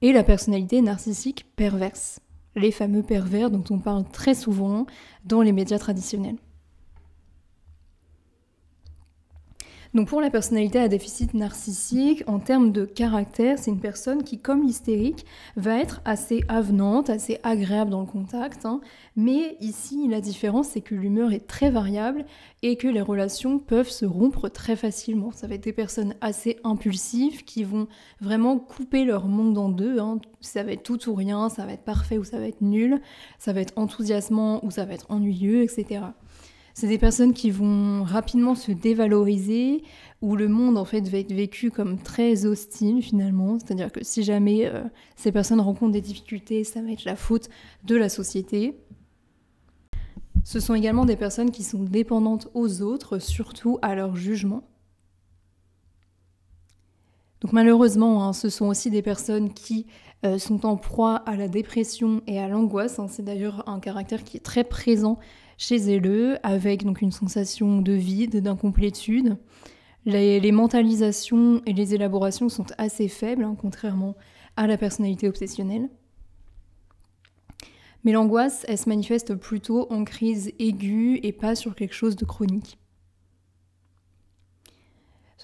Et 0.01 0.11
la 0.11 0.23
personnalité 0.23 0.81
narcissique 0.81 1.45
perverse. 1.55 2.19
Les 2.55 2.71
fameux 2.71 3.03
pervers 3.03 3.51
dont 3.51 3.63
on 3.69 3.79
parle 3.79 4.05
très 4.11 4.33
souvent 4.33 4.85
dans 5.23 5.41
les 5.41 5.51
médias 5.51 5.79
traditionnels. 5.79 6.37
Donc 9.97 10.09
pour 10.09 10.21
la 10.21 10.29
personnalité 10.29 10.77
à 10.77 10.89
déficit 10.89 11.33
narcissique, 11.33 12.23
en 12.27 12.37
termes 12.37 12.71
de 12.71 12.85
caractère, 12.85 13.57
c'est 13.57 13.71
une 13.71 13.79
personne 13.79 14.23
qui, 14.23 14.37
comme 14.37 14.61
l'hystérique, 14.61 15.25
va 15.55 15.79
être 15.79 16.01
assez 16.05 16.43
avenante, 16.49 17.09
assez 17.09 17.39
agréable 17.41 17.89
dans 17.89 18.01
le 18.01 18.05
contact. 18.05 18.67
Hein. 18.67 18.79
Mais 19.15 19.57
ici, 19.59 20.07
la 20.07 20.21
différence, 20.21 20.67
c'est 20.67 20.81
que 20.81 20.93
l'humeur 20.93 21.31
est 21.31 21.47
très 21.47 21.71
variable 21.71 22.27
et 22.61 22.75
que 22.75 22.87
les 22.87 23.01
relations 23.01 23.57
peuvent 23.57 23.89
se 23.89 24.05
rompre 24.05 24.49
très 24.49 24.75
facilement. 24.75 25.31
Ça 25.31 25.47
va 25.47 25.55
être 25.55 25.63
des 25.63 25.73
personnes 25.73 26.13
assez 26.21 26.57
impulsives 26.63 27.43
qui 27.43 27.63
vont 27.63 27.87
vraiment 28.21 28.59
couper 28.59 29.03
leur 29.03 29.25
monde 29.25 29.57
en 29.57 29.69
deux. 29.69 29.97
Hein. 29.99 30.19
Ça 30.41 30.61
va 30.61 30.73
être 30.73 30.83
tout 30.83 31.09
ou 31.09 31.15
rien, 31.15 31.49
ça 31.49 31.65
va 31.65 31.73
être 31.73 31.85
parfait 31.85 32.19
ou 32.19 32.23
ça 32.23 32.37
va 32.37 32.45
être 32.47 32.61
nul, 32.61 33.01
ça 33.39 33.51
va 33.51 33.61
être 33.61 33.73
enthousiasmant 33.75 34.63
ou 34.63 34.69
ça 34.69 34.85
va 34.85 34.93
être 34.93 35.07
ennuyeux, 35.09 35.63
etc. 35.63 36.01
C'est 36.79 36.87
des 36.87 36.99
personnes 36.99 37.33
qui 37.33 37.49
vont 37.49 38.03
rapidement 38.03 38.53
se 38.53 38.71
dévaloriser, 38.71 39.81
où 40.21 40.35
le 40.35 40.47
monde 40.47 40.77
en 40.77 40.85
fait 40.85 41.09
va 41.09 41.17
être 41.17 41.33
vécu 41.33 41.71
comme 41.71 41.97
très 41.97 42.45
hostile 42.45 43.01
finalement. 43.01 43.57
C'est-à-dire 43.57 43.91
que 43.91 44.03
si 44.03 44.21
jamais 44.21 44.67
euh, 44.67 44.83
ces 45.15 45.31
personnes 45.31 45.59
rencontrent 45.59 45.93
des 45.93 46.01
difficultés, 46.01 46.63
ça 46.63 46.83
va 46.83 46.91
être 46.91 47.03
la 47.03 47.15
faute 47.15 47.49
de 47.85 47.95
la 47.95 48.09
société. 48.09 48.77
Ce 50.43 50.59
sont 50.59 50.75
également 50.75 51.05
des 51.05 51.15
personnes 51.15 51.49
qui 51.49 51.63
sont 51.63 51.81
dépendantes 51.81 52.47
aux 52.53 52.83
autres, 52.83 53.17
surtout 53.17 53.79
à 53.81 53.95
leur 53.95 54.15
jugement. 54.15 54.61
Donc 57.41 57.53
malheureusement, 57.53 58.23
hein, 58.23 58.33
ce 58.33 58.49
sont 58.49 58.67
aussi 58.67 58.91
des 58.91 59.01
personnes 59.01 59.51
qui 59.51 59.87
euh, 60.25 60.37
sont 60.37 60.63
en 60.63 60.77
proie 60.77 61.15
à 61.15 61.37
la 61.37 61.47
dépression 61.47 62.21
et 62.27 62.39
à 62.39 62.47
l'angoisse. 62.47 62.99
Hein. 62.99 63.07
C'est 63.09 63.25
d'ailleurs 63.25 63.67
un 63.67 63.79
caractère 63.79 64.23
qui 64.23 64.37
est 64.37 64.41
très 64.41 64.63
présent 64.63 65.17
chez 65.57 65.99
eux, 65.99 66.37
avec 66.43 66.85
donc 66.85 67.01
une 67.01 67.11
sensation 67.11 67.81
de 67.81 67.93
vide, 67.93 68.41
d'incomplétude. 68.41 69.37
Les, 70.05 70.51
mentalisations 70.51 71.61
et 71.65 71.73
les 71.73 71.93
élaborations 71.93 72.47
sont 72.47 72.67
assez 72.77 73.09
faibles, 73.09 73.43
hein, 73.43 73.57
contrairement 73.59 74.15
à 74.55 74.65
la 74.65 74.77
personnalité 74.77 75.27
obsessionnelle. 75.27 75.89
Mais 78.05 78.13
l'angoisse, 78.13 78.63
elle 78.69 78.77
se 78.77 78.87
manifeste 78.87 79.35
plutôt 79.35 79.91
en 79.91 80.05
crise 80.05 80.53
aiguë 80.59 81.19
et 81.23 81.33
pas 81.33 81.55
sur 81.55 81.75
quelque 81.75 81.93
chose 81.93 82.15
de 82.15 82.23
chronique. 82.23 82.77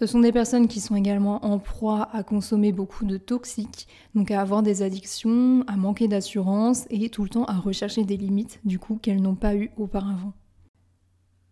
Ce 0.03 0.07
sont 0.07 0.19
des 0.19 0.33
personnes 0.33 0.67
qui 0.67 0.81
sont 0.81 0.97
également 0.97 1.45
en 1.45 1.59
proie 1.59 2.09
à 2.11 2.23
consommer 2.23 2.73
beaucoup 2.73 3.05
de 3.05 3.15
toxiques, 3.15 3.87
donc 4.15 4.31
à 4.31 4.41
avoir 4.41 4.61
des 4.61 4.81
addictions, 4.81 5.63
à 5.65 5.77
manquer 5.77 6.09
d'assurance 6.09 6.85
et 6.89 7.07
tout 7.07 7.23
le 7.23 7.29
temps 7.29 7.45
à 7.45 7.53
rechercher 7.53 8.03
des 8.03 8.17
limites, 8.17 8.59
du 8.65 8.79
coup, 8.79 8.99
qu'elles 9.01 9.21
n'ont 9.21 9.35
pas 9.35 9.55
eues 9.55 9.71
auparavant. 9.77 10.33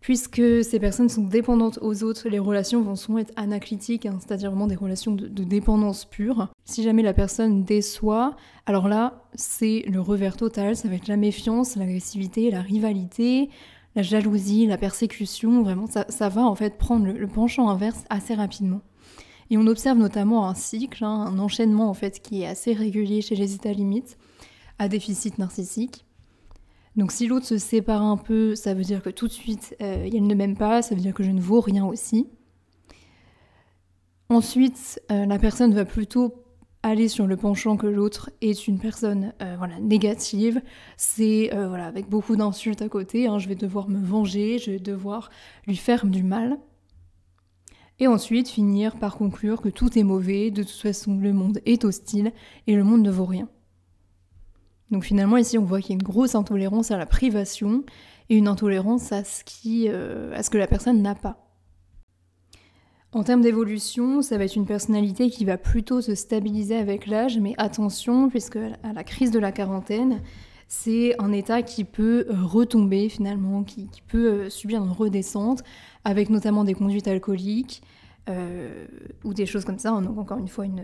Puisque 0.02 0.66
ces 0.66 0.80
personnes 0.82 1.08
sont 1.08 1.24
dépendantes 1.24 1.80
aux 1.82 2.04
autres, 2.04 2.28
les 2.28 2.40
relations 2.40 2.82
vont 2.82 2.98
souvent 2.98 3.20
être 3.20 3.32
anaclitiques, 3.38 4.06
hein, 4.06 4.18
c'est-à-dire 4.20 4.50
vraiment 4.50 4.68
des 4.68 4.76
relations 4.76 5.14
de, 5.14 5.44
dépendance 5.46 6.04
pure. 6.04 6.50
Si 6.66 6.84
jamais 6.84 7.04
la 7.04 7.14
personne 7.14 7.64
déçoit, 7.64 8.36
alors 8.66 8.90
là, 8.90 9.30
c'est 9.34 9.86
le 9.88 10.02
revers 10.02 10.36
total, 10.36 10.76
ça 10.76 10.90
va 10.90 10.96
être 10.96 11.08
la 11.08 11.16
méfiance, 11.16 11.78
l'agressivité, 11.78 12.52
la 12.52 12.62
rivalité, 12.62 13.50
la 13.96 14.02
jalousie, 14.02 14.68
la 14.68 14.78
persécution, 14.78 15.64
vraiment, 15.64 15.88
ça, 15.88 16.30
va 16.30 16.44
en 16.44 16.56
fait 16.56 16.78
prendre 16.78 17.08
le, 17.08 17.28
penchant 17.28 17.70
inverse 17.70 18.04
assez 18.10 18.34
rapidement. 18.34 18.82
Et 19.50 19.58
on 19.58 19.68
observe 19.68 19.98
notamment 19.98 20.48
un 20.48 20.54
cycle, 20.54 21.04
hein, 21.04 21.26
un 21.28 21.38
enchaînement 21.38 21.90
en 21.90 21.94
fait 21.94 22.22
qui 22.22 22.44
est 22.44 22.48
assez 22.48 22.72
régulier 22.72 23.22
chez 23.22 23.36
les 23.36 23.54
états 23.54 23.74
limites 23.74 24.18
à 24.80 24.88
déficit 24.88 25.38
narcissique. 25.38 26.06
Donc 26.96 27.12
si 27.12 27.28
l'autre 27.28 27.46
se 27.46 27.58
sépare 27.58 28.02
un 28.02 28.18
peu, 28.18 28.56
ça 28.56 28.74
veut 28.74 28.84
dire 28.84 29.02
que 29.02 29.10
tout 29.10 29.28
de 29.28 29.34
suite, 29.34 29.76
euh, 29.82 30.08
elle 30.12 30.26
ne 30.26 30.36
m'aime 30.36 30.58
pas, 30.58 30.82
ça 30.82 30.96
veut 30.96 31.02
dire 31.02 31.14
que 31.14 31.24
je 31.24 31.32
ne 31.32 31.42
vaux 31.42 31.62
rien 31.62 31.86
aussi. 31.86 32.28
Ensuite, 34.30 35.02
euh, 35.12 35.26
la 35.26 35.38
personne 35.38 35.74
va 35.74 35.84
plutôt 35.84 36.41
aller 36.84 37.08
sur 37.08 37.28
le 37.28 37.38
penchant 37.38 37.78
que 37.78 37.88
l'autre 37.88 38.32
est 38.42 38.68
une 38.68 38.80
personne 38.80 39.34
euh, 39.42 39.56
voilà, 39.58 39.80
négative, 39.80 40.62
c'est 40.98 41.54
euh, 41.54 41.68
voilà, 41.68 41.86
avec 41.86 42.10
beaucoup 42.10 42.36
d'insultes 42.36 42.82
à 42.82 42.90
côté, 42.90 43.28
hein, 43.28 43.40
je 43.40 43.48
vais 43.48 43.56
devoir 43.56 43.88
me 43.88 44.04
venger, 44.04 44.58
je 44.58 44.72
vais 44.72 44.80
devoir 44.80 45.30
lui 45.68 45.76
faire 45.76 46.06
du 46.06 46.24
mal. 46.24 46.58
Et 48.00 48.08
ensuite 48.08 48.50
finir 48.50 48.98
par 48.98 49.16
conclure 49.16 49.62
que 49.62 49.70
tout 49.70 49.98
est 49.98 50.04
mauvais, 50.04 50.50
de 50.50 50.64
toute 50.64 50.72
façon 50.72 51.18
le 51.20 51.34
monde 51.34 51.60
est 51.68 51.86
hostile 51.86 52.32
et 52.66 52.76
le 52.76 52.84
monde 52.84 53.04
ne 53.04 53.12
vaut 53.12 53.26
rien. 53.26 53.48
Donc 54.90 55.04
finalement 55.04 55.38
ici 55.38 55.60
on 55.60 55.64
voit 55.64 55.82
qu'il 55.82 55.92
y 55.92 55.94
a 55.94 56.00
une 56.00 56.04
grosse 56.04 56.34
intolérance 56.34 56.90
à 56.90 56.98
la 56.98 57.06
privation 57.06 57.84
et 58.30 58.38
une 58.38 58.48
intolérance 58.48 59.12
à 59.12 59.24
ce, 59.24 59.44
qui, 59.44 59.86
euh, 59.88 60.34
à 60.36 60.42
ce 60.42 60.50
que 60.50 60.58
la 60.58 60.66
personne 60.66 61.02
n'a 61.04 61.14
pas. 61.14 61.51
En 63.14 63.24
termes 63.24 63.42
d'évolution, 63.42 64.22
ça 64.22 64.38
va 64.38 64.46
être 64.46 64.56
une 64.56 64.66
personnalité 64.66 65.30
qui 65.30 65.44
va 65.44 65.58
plutôt 65.58 66.00
se 66.00 66.16
stabiliser 66.16 66.78
avec 66.78 67.08
l'âge, 67.08 67.38
mais 67.40 67.54
attention, 67.58 68.30
puisque 68.30 68.56
à 68.56 68.94
la 68.94 69.04
crise 69.04 69.32
de 69.32 69.40
la 69.40 69.52
quarantaine, 69.52 70.22
c'est 70.70 71.22
un 71.22 71.34
état 71.34 71.62
qui 71.62 71.84
peut 71.84 72.26
euh, 72.30 72.36
retomber 72.42 73.10
finalement, 73.10 73.64
qui, 73.64 73.90
peut 74.08 74.28
euh, 74.28 74.50
subir 74.50 74.82
une 74.82 74.92
redescente, 74.92 75.62
avec 76.06 76.30
notamment 76.30 76.64
des 76.64 76.74
conduites 76.74 77.10
alcooliques 77.10 77.84
euh, 78.30 78.86
ou 79.26 79.34
des 79.34 79.46
choses 79.46 79.66
comme 79.66 79.80
ça, 79.80 79.92
donc 80.00 80.18
encore 80.18 80.38
une 80.38 80.48
fois 80.48 80.66
une, 80.66 80.82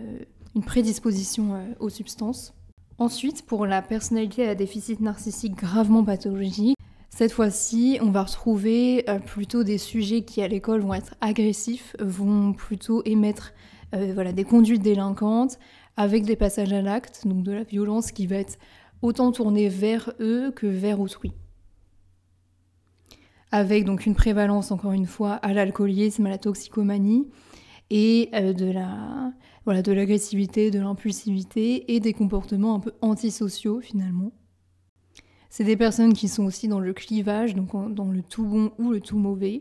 une 0.54 0.62
prédisposition 0.62 1.58
aux 1.80 1.88
substances. 1.88 2.52
Ensuite, 2.98 3.46
pour 3.46 3.64
la 3.64 3.80
personnalité 3.80 4.46
à 4.46 4.54
déficit 4.54 5.00
narcissique 5.00 5.54
gravement 5.54 6.04
pathologique, 6.04 6.76
cette 7.08 7.32
fois-ci, 7.32 7.98
on 8.00 8.10
va 8.10 8.22
retrouver 8.22 9.08
euh, 9.08 9.18
plutôt 9.18 9.64
des 9.64 9.78
sujets 9.78 10.22
qui 10.22 10.42
à 10.42 10.48
l'école 10.48 10.82
vont 10.82 10.94
être 10.94 11.14
agressifs, 11.20 11.96
vont 11.98 12.52
plutôt 12.52 13.02
émettre 13.04 13.52
euh, 13.94 14.32
des 14.32 14.44
conduites 14.44 14.82
délinquantes 14.82 15.58
avec 15.96 16.24
des 16.24 16.36
passages 16.36 16.72
à 16.72 16.80
l'acte, 16.80 17.26
donc 17.26 17.42
de 17.42 17.52
la 17.52 17.64
violence 17.64 18.12
qui 18.12 18.26
va 18.26 18.36
être 18.36 18.58
autant 19.02 19.32
tournée 19.32 19.68
vers 19.68 20.12
eux 20.20 20.52
que 20.52 20.66
vers 20.66 21.00
autrui. 21.00 21.32
Avec 23.50 23.84
donc 23.84 24.06
une 24.06 24.14
prévalence 24.14 24.70
encore 24.70 24.92
une 24.92 25.06
fois 25.06 25.32
à 25.34 25.52
l'alcoolisme, 25.52 26.26
à 26.26 26.30
la 26.30 26.38
toxicomanie 26.38 27.26
et 27.90 28.28
euh, 28.34 28.52
de 28.52 28.70
la 28.70 29.32
de 29.66 29.92
l'agressivité, 29.92 30.70
de 30.70 30.78
l'impulsivité 30.78 31.94
et 31.94 32.00
des 32.00 32.14
comportements 32.14 32.74
un 32.74 32.80
peu 32.80 32.92
antisociaux 33.02 33.80
finalement. 33.82 34.32
C'est 35.58 35.64
des 35.64 35.76
personnes 35.76 36.12
qui 36.12 36.28
sont 36.28 36.44
aussi 36.44 36.68
dans 36.68 36.78
le 36.78 36.92
clivage, 36.92 37.56
donc 37.56 37.92
dans 37.92 38.04
le 38.04 38.22
tout 38.22 38.44
bon 38.44 38.70
ou 38.78 38.92
le 38.92 39.00
tout 39.00 39.18
mauvais, 39.18 39.60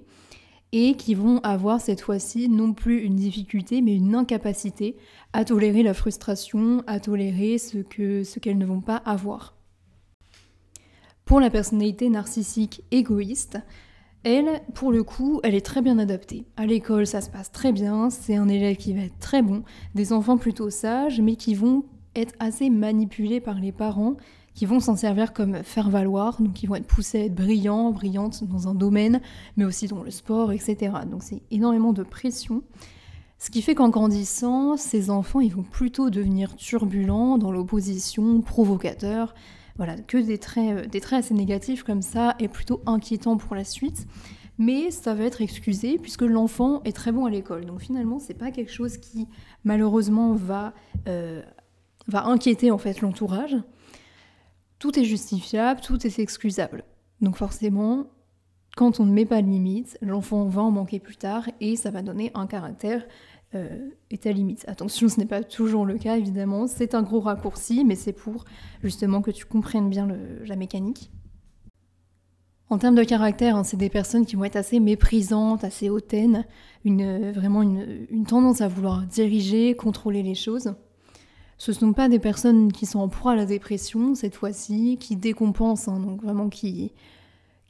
et 0.71 0.93
qui 0.93 1.15
vont 1.15 1.39
avoir 1.39 1.81
cette 1.81 2.01
fois-ci 2.01 2.49
non 2.49 2.73
plus 2.73 3.01
une 3.01 3.15
difficulté, 3.15 3.81
mais 3.81 3.95
une 3.95 4.13
incapacité 4.13 4.95
à 5.33 5.43
tolérer 5.43 5.81
la 5.81 5.95
frustration, 5.95 6.83
à 6.85 6.99
tolérer 6.99 7.57
ce 7.57 7.79
qu'elles 7.79 8.25
ce 8.25 8.49
ne 8.49 8.65
vont 8.65 8.79
pas 8.79 8.97
avoir. 8.97 9.57
Pour 11.25 11.39
la 11.39 11.49
personnalité 11.49 12.09
narcissique 12.09 12.83
égoïste, 12.91 13.57
elle, 14.23 14.61
pour 14.75 14.91
le 14.91 15.01
coup, 15.01 15.39
elle 15.41 15.55
est 15.55 15.65
très 15.65 15.81
bien 15.81 15.97
adaptée. 15.97 16.45
À 16.57 16.67
l'école, 16.67 17.07
ça 17.07 17.21
se 17.21 17.31
passe 17.31 17.51
très 17.51 17.71
bien, 17.71 18.11
c'est 18.11 18.35
un 18.35 18.49
élève 18.49 18.75
qui 18.75 18.93
va 18.93 19.01
être 19.01 19.17
très 19.17 19.41
bon, 19.41 19.63
des 19.95 20.13
enfants 20.13 20.37
plutôt 20.37 20.69
sages, 20.69 21.21
mais 21.21 21.37
qui 21.37 21.55
vont 21.55 21.85
être 22.15 22.35
assez 22.39 22.69
manipulés 22.69 23.39
par 23.39 23.55
les 23.55 23.71
parents 23.71 24.15
qui 24.57 24.65
vont 24.65 24.79
s'en 24.79 24.95
servir 24.95 25.33
comme 25.33 25.61
faire-valoir, 25.61 26.41
donc 26.41 26.63
ils 26.63 26.65
vont 26.65 26.73
être 26.73 26.87
poussés 26.87 27.21
à 27.21 27.25
être 27.25 27.35
brillants, 27.35 27.91
brillantes 27.91 28.43
dans 28.43 28.67
un 28.67 28.73
domaine, 28.73 29.21
mais 29.55 29.65
aussi 29.65 29.85
dans 29.85 30.01
le 30.01 30.09
sport, 30.09 30.51
etc. 30.51 30.93
Donc 31.07 31.21
c'est 31.21 31.43
énormément 31.51 31.93
de 31.93 32.01
pression. 32.01 32.63
Ce 33.37 33.51
qui 33.51 33.61
fait 33.61 33.75
qu'en 33.75 33.89
grandissant, 33.89 34.75
ces 34.75 35.11
enfants, 35.11 35.41
ils 35.41 35.53
vont 35.53 35.61
plutôt 35.61 36.09
devenir 36.09 36.55
turbulents, 36.55 37.37
dans 37.37 37.51
l'opposition, 37.51 38.41
provocateurs, 38.41 39.35
voilà, 39.75 39.95
que 39.95 40.17
des 40.17 40.39
traits, 40.39 40.75
euh, 40.75 40.87
des 40.87 41.01
traits 41.01 41.19
assez 41.25 41.35
négatifs 41.35 41.83
comme 41.83 42.01
ça, 42.01 42.33
et 42.39 42.47
plutôt 42.47 42.81
inquiétants 42.87 43.37
pour 43.37 43.53
la 43.55 43.63
suite. 43.63 44.07
Mais 44.57 44.89
ça 44.89 45.13
va 45.13 45.25
être 45.25 45.41
excusé 45.41 45.99
puisque 45.99 46.23
l'enfant 46.23 46.81
est 46.83 46.95
très 46.95 47.11
bon 47.11 47.27
à 47.27 47.29
l'école. 47.29 47.67
Donc 47.67 47.81
finalement, 47.81 48.17
c'est 48.17 48.33
pas 48.33 48.49
quelque 48.49 48.71
chose 48.71 48.97
qui 48.97 49.27
malheureusement 49.65 50.33
va, 50.33 50.73
euh, 51.07 51.43
va 52.07 52.25
inquiéter 52.25 52.71
en 52.71 52.79
fait 52.79 53.01
l'entourage 53.01 53.55
tout 54.79 54.98
est 55.00 55.03
justifiable, 55.03 55.81
tout 55.81 56.05
est 56.05 56.19
excusable. 56.19 56.84
Donc 57.22 57.36
forcément, 57.36 58.07
quand 58.75 59.00
on 59.00 59.05
ne 59.05 59.12
met 59.12 59.25
pas 59.25 59.41
de 59.41 59.48
limite, 59.48 59.98
l'enfant 60.01 60.48
va 60.48 60.62
en 60.62 60.72
manquer 60.72 61.00
plus 61.00 61.17
tard 61.17 61.50
et 61.60 61.75
ça 61.75 61.89
va 61.89 62.01
donner 62.01 62.31
un 62.36 62.46
caractère 62.46 63.05
euh, 63.55 63.89
et 64.12 64.19
à 64.25 64.31
limite. 64.31 64.65
Attention, 64.67 65.10
ce 65.10 65.19
n'est 65.19 65.25
pas 65.25 65.43
toujours 65.43 65.86
le 65.86 65.98
cas 65.98 66.17
évidemment, 66.17 66.67
c'est 66.67 66.93
un 66.93 67.01
gros 67.01 67.19
raccourci, 67.19 67.84
mais 67.86 67.96
c'est 67.96 68.13
pour 68.13 68.46
justement 68.84 69.22
que 69.22 69.31
tu 69.31 69.46
comprennes 69.46 69.89
bien 69.89 70.07
la 70.46 70.55
mécanique. 70.55 71.12
En 72.69 72.77
termes 72.77 72.96
de 72.96 73.03
caractère, 73.05 73.55
hein, 73.55 73.63
c'est 73.63 73.77
des 73.77 73.89
personnes 73.89 74.25
qui 74.25 74.36
vont 74.36 74.43
être 74.43 74.57
assez 74.57 74.81
méprisantes, 74.81 75.63
assez 75.63 75.89
hautaines, 75.89 76.46
une, 76.84 77.31
vraiment 77.31 77.62
une 77.62 78.25
tendance 78.27 78.60
à 78.60 78.67
vouloir 78.67 79.03
diriger, 79.03 79.74
contrôler 79.74 80.22
les 80.22 80.36
choses. 80.36 80.74
Ce 81.57 81.71
ne 81.71 81.75
sont 81.75 81.93
pas 81.93 82.07
des 82.07 82.19
personnes 82.19 82.71
qui 82.71 82.85
sont 82.85 82.99
en 82.99 83.07
proie 83.07 83.31
à 83.31 83.35
la 83.35 83.45
dépression 83.45 84.13
cette 84.13 84.35
fois-ci, 84.35 84.97
qui 84.99 85.15
décompensent, 85.15 85.87
hein, 85.87 85.99
donc 85.99 86.21
vraiment 86.21 86.49
qui, 86.49 86.91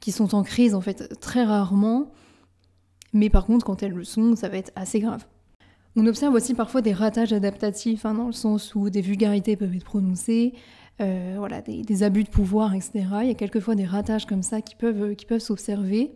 sont 0.08 0.34
en 0.34 0.42
crise 0.42 0.74
en 0.74 0.80
fait 0.80 1.18
très 1.20 1.44
rarement. 1.44 2.10
Mais 3.14 3.30
par 3.30 3.46
contre, 3.46 3.64
quand 3.64 3.82
elles 3.82 3.92
le 3.92 4.04
sont, 4.04 4.36
ça 4.36 4.48
va 4.48 4.58
être 4.58 4.72
assez 4.76 5.00
grave. 5.00 5.26
On 5.96 6.06
observe 6.06 6.34
aussi 6.34 6.54
parfois 6.54 6.82
des 6.82 6.92
ratages 6.92 7.32
adaptatifs, 7.32 8.04
hein, 8.04 8.14
dans 8.14 8.26
le 8.26 8.32
sens 8.32 8.74
où 8.74 8.90
des 8.90 9.00
vulgarités 9.00 9.56
peuvent 9.56 9.74
être 9.74 9.84
prononcées, 9.84 10.52
euh, 11.00 11.36
voilà, 11.38 11.62
des, 11.62 12.02
abus 12.02 12.24
de 12.24 12.28
pouvoir, 12.28 12.74
etc. 12.74 13.06
Il 13.22 13.28
y 13.28 13.30
a 13.30 13.34
quelquefois 13.34 13.74
des 13.74 13.86
ratages 13.86 14.26
comme 14.26 14.42
ça 14.42 14.60
qui 14.60 14.76
peuvent, 14.76 15.14
qui 15.16 15.24
peuvent 15.24 15.40
s'observer. 15.40 16.12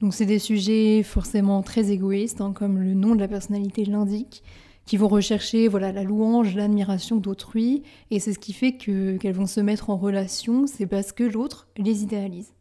Donc 0.00 0.14
c'est 0.14 0.26
des 0.26 0.40
sujets 0.40 1.04
forcément 1.04 1.62
très 1.62 1.92
égoïstes, 1.92 2.40
hein, 2.40 2.52
comme 2.52 2.78
le 2.80 2.92
nom 2.92 3.14
de 3.14 3.20
la 3.20 3.28
personnalité 3.28 3.84
l'indique 3.84 4.42
qui 4.84 4.96
vont 4.96 5.08
rechercher 5.08 5.68
voilà 5.68 5.92
la 5.92 6.02
louange, 6.02 6.54
l'admiration 6.54 7.16
d'autrui, 7.16 7.82
et 8.10 8.20
c'est 8.20 8.32
ce 8.32 8.38
qui 8.38 8.52
fait 8.52 8.76
que 8.76 9.16
qu'elles 9.16 9.34
vont 9.34 9.46
se 9.46 9.60
mettre 9.60 9.90
en 9.90 9.96
relation, 9.96 10.66
c'est 10.66 10.86
parce 10.86 11.12
que 11.12 11.24
l'autre 11.24 11.68
les 11.76 12.02
idéalise. 12.02 12.52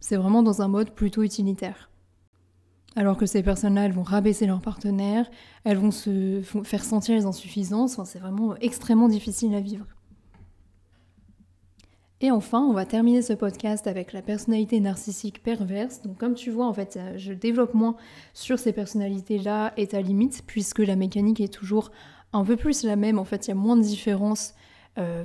C'est 0.00 0.16
vraiment 0.16 0.42
dans 0.42 0.62
un 0.62 0.68
mode 0.68 0.90
plutôt 0.90 1.22
utilitaire. 1.22 1.90
Alors 2.94 3.18
que 3.18 3.26
ces 3.26 3.42
personnes-là, 3.42 3.84
elles 3.84 3.92
vont 3.92 4.02
rabaisser 4.02 4.46
leur 4.46 4.60
partenaire, 4.60 5.28
elles 5.64 5.76
vont 5.76 5.90
se 5.90 6.40
faire 6.64 6.84
sentir 6.84 7.14
les 7.14 7.26
insuffisances, 7.26 8.00
c'est 8.04 8.18
vraiment 8.18 8.56
extrêmement 8.56 9.08
difficile 9.08 9.54
à 9.54 9.60
vivre. 9.60 9.86
Et 12.20 12.30
enfin, 12.30 12.60
on 12.60 12.72
va 12.72 12.86
terminer 12.86 13.20
ce 13.20 13.34
podcast 13.34 13.86
avec 13.86 14.12
la 14.12 14.22
personnalité 14.22 14.80
narcissique 14.80 15.42
perverse. 15.42 16.00
Donc 16.02 16.18
comme 16.18 16.34
tu 16.34 16.50
vois, 16.50 16.66
en 16.66 16.72
fait, 16.72 16.96
euh, 16.96 17.14
je 17.16 17.32
développe 17.32 17.74
moins 17.74 17.96
sur 18.32 18.58
ces 18.58 18.72
personnalités-là 18.72 19.74
et 19.76 19.88
ta 19.88 20.00
limite, 20.00 20.42
puisque 20.46 20.78
la 20.78 20.96
mécanique 20.96 21.40
est 21.40 21.52
toujours 21.52 21.90
un 22.32 22.44
peu 22.44 22.56
plus 22.56 22.84
la 22.84 22.96
même. 22.96 23.18
En 23.18 23.24
fait, 23.24 23.46
il 23.46 23.50
y 23.50 23.52
a 23.52 23.56
moins 23.56 23.76
de 23.76 23.82
différences 23.82 24.54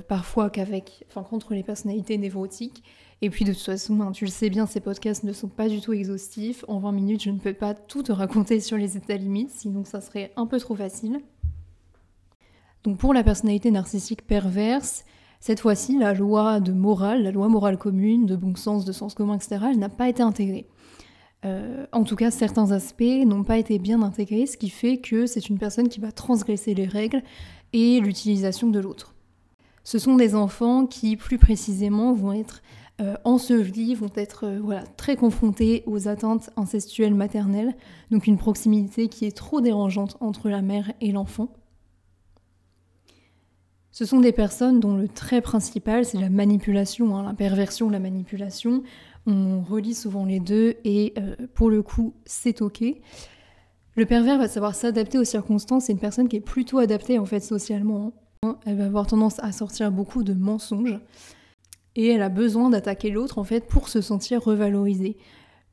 parfois 0.06 0.50
qu'avec, 0.50 1.06
enfin 1.08 1.22
contre 1.22 1.54
les 1.54 1.62
personnalités 1.62 2.18
névrotiques. 2.18 2.84
Et 3.22 3.30
puis 3.30 3.44
de 3.44 3.52
toute 3.52 3.62
façon, 3.62 4.00
hein, 4.00 4.10
tu 4.10 4.24
le 4.24 4.30
sais 4.30 4.50
bien, 4.50 4.66
ces 4.66 4.80
podcasts 4.80 5.22
ne 5.22 5.32
sont 5.32 5.48
pas 5.48 5.68
du 5.68 5.80
tout 5.80 5.92
exhaustifs. 5.92 6.64
En 6.66 6.80
20 6.80 6.90
minutes, 6.90 7.22
je 7.22 7.30
ne 7.30 7.38
peux 7.38 7.54
pas 7.54 7.72
tout 7.72 8.02
te 8.02 8.10
raconter 8.10 8.58
sur 8.58 8.76
les 8.76 8.96
états 8.96 9.16
limites, 9.16 9.52
sinon 9.52 9.84
ça 9.84 10.00
serait 10.00 10.32
un 10.34 10.46
peu 10.46 10.58
trop 10.58 10.74
facile. 10.74 11.20
Donc 12.82 12.98
pour 12.98 13.14
la 13.14 13.22
personnalité 13.22 13.70
narcissique 13.70 14.26
perverse, 14.26 15.04
cette 15.42 15.58
fois-ci, 15.58 15.98
la 15.98 16.14
loi 16.14 16.60
de 16.60 16.70
morale, 16.70 17.24
la 17.24 17.32
loi 17.32 17.48
morale 17.48 17.76
commune, 17.76 18.26
de 18.26 18.36
bon 18.36 18.54
sens, 18.54 18.84
de 18.84 18.92
sens 18.92 19.12
commun, 19.12 19.34
etc., 19.34 19.58
n'a 19.76 19.88
pas 19.88 20.08
été 20.08 20.22
intégrée. 20.22 20.68
Euh, 21.44 21.84
en 21.90 22.04
tout 22.04 22.14
cas, 22.14 22.30
certains 22.30 22.70
aspects 22.70 23.02
n'ont 23.02 23.42
pas 23.42 23.58
été 23.58 23.80
bien 23.80 24.02
intégrés, 24.02 24.46
ce 24.46 24.56
qui 24.56 24.70
fait 24.70 24.98
que 24.98 25.26
c'est 25.26 25.48
une 25.48 25.58
personne 25.58 25.88
qui 25.88 25.98
va 25.98 26.12
transgresser 26.12 26.74
les 26.74 26.86
règles 26.86 27.24
et 27.72 27.98
l'utilisation 27.98 28.68
de 28.68 28.78
l'autre. 28.78 29.16
Ce 29.82 29.98
sont 29.98 30.14
des 30.14 30.36
enfants 30.36 30.86
qui, 30.86 31.16
plus 31.16 31.38
précisément, 31.38 32.12
vont 32.12 32.32
être 32.32 32.62
euh, 33.00 33.16
ensevelis, 33.24 33.96
vont 33.96 34.12
être 34.14 34.44
euh, 34.46 34.60
voilà, 34.62 34.84
très 34.96 35.16
confrontés 35.16 35.82
aux 35.86 36.06
atteintes 36.06 36.50
incestuelles 36.56 37.16
maternelles, 37.16 37.74
donc 38.12 38.28
une 38.28 38.38
proximité 38.38 39.08
qui 39.08 39.24
est 39.24 39.36
trop 39.36 39.60
dérangeante 39.60 40.16
entre 40.20 40.48
la 40.48 40.62
mère 40.62 40.92
et 41.00 41.10
l'enfant. 41.10 41.48
Ce 43.92 44.06
sont 44.06 44.20
des 44.20 44.32
personnes 44.32 44.80
dont 44.80 44.96
le 44.96 45.06
trait 45.06 45.42
principal, 45.42 46.06
c'est 46.06 46.18
la 46.18 46.30
manipulation, 46.30 47.14
hein, 47.16 47.22
la 47.24 47.34
perversion, 47.34 47.90
la 47.90 48.00
manipulation. 48.00 48.82
On 49.26 49.60
relie 49.60 49.94
souvent 49.94 50.24
les 50.24 50.40
deux 50.40 50.76
et 50.84 51.12
euh, 51.18 51.36
pour 51.54 51.68
le 51.68 51.82
coup, 51.82 52.14
c'est 52.24 52.62
ok. 52.62 52.82
Le 53.94 54.06
pervers 54.06 54.38
va 54.38 54.48
savoir 54.48 54.74
s'adapter 54.74 55.18
aux 55.18 55.24
circonstances. 55.24 55.84
C'est 55.84 55.92
une 55.92 55.98
personne 55.98 56.28
qui 56.28 56.36
est 56.36 56.40
plutôt 56.40 56.78
adaptée 56.78 57.18
en 57.18 57.26
fait 57.26 57.40
socialement. 57.40 58.14
Hein. 58.42 58.56
Elle 58.64 58.78
va 58.78 58.86
avoir 58.86 59.06
tendance 59.06 59.38
à 59.40 59.52
sortir 59.52 59.92
beaucoup 59.92 60.24
de 60.24 60.32
mensonges 60.32 60.98
et 61.94 62.08
elle 62.08 62.22
a 62.22 62.30
besoin 62.30 62.70
d'attaquer 62.70 63.10
l'autre 63.10 63.36
en 63.36 63.44
fait 63.44 63.66
pour 63.68 63.90
se 63.90 64.00
sentir 64.00 64.42
revalorisée. 64.42 65.18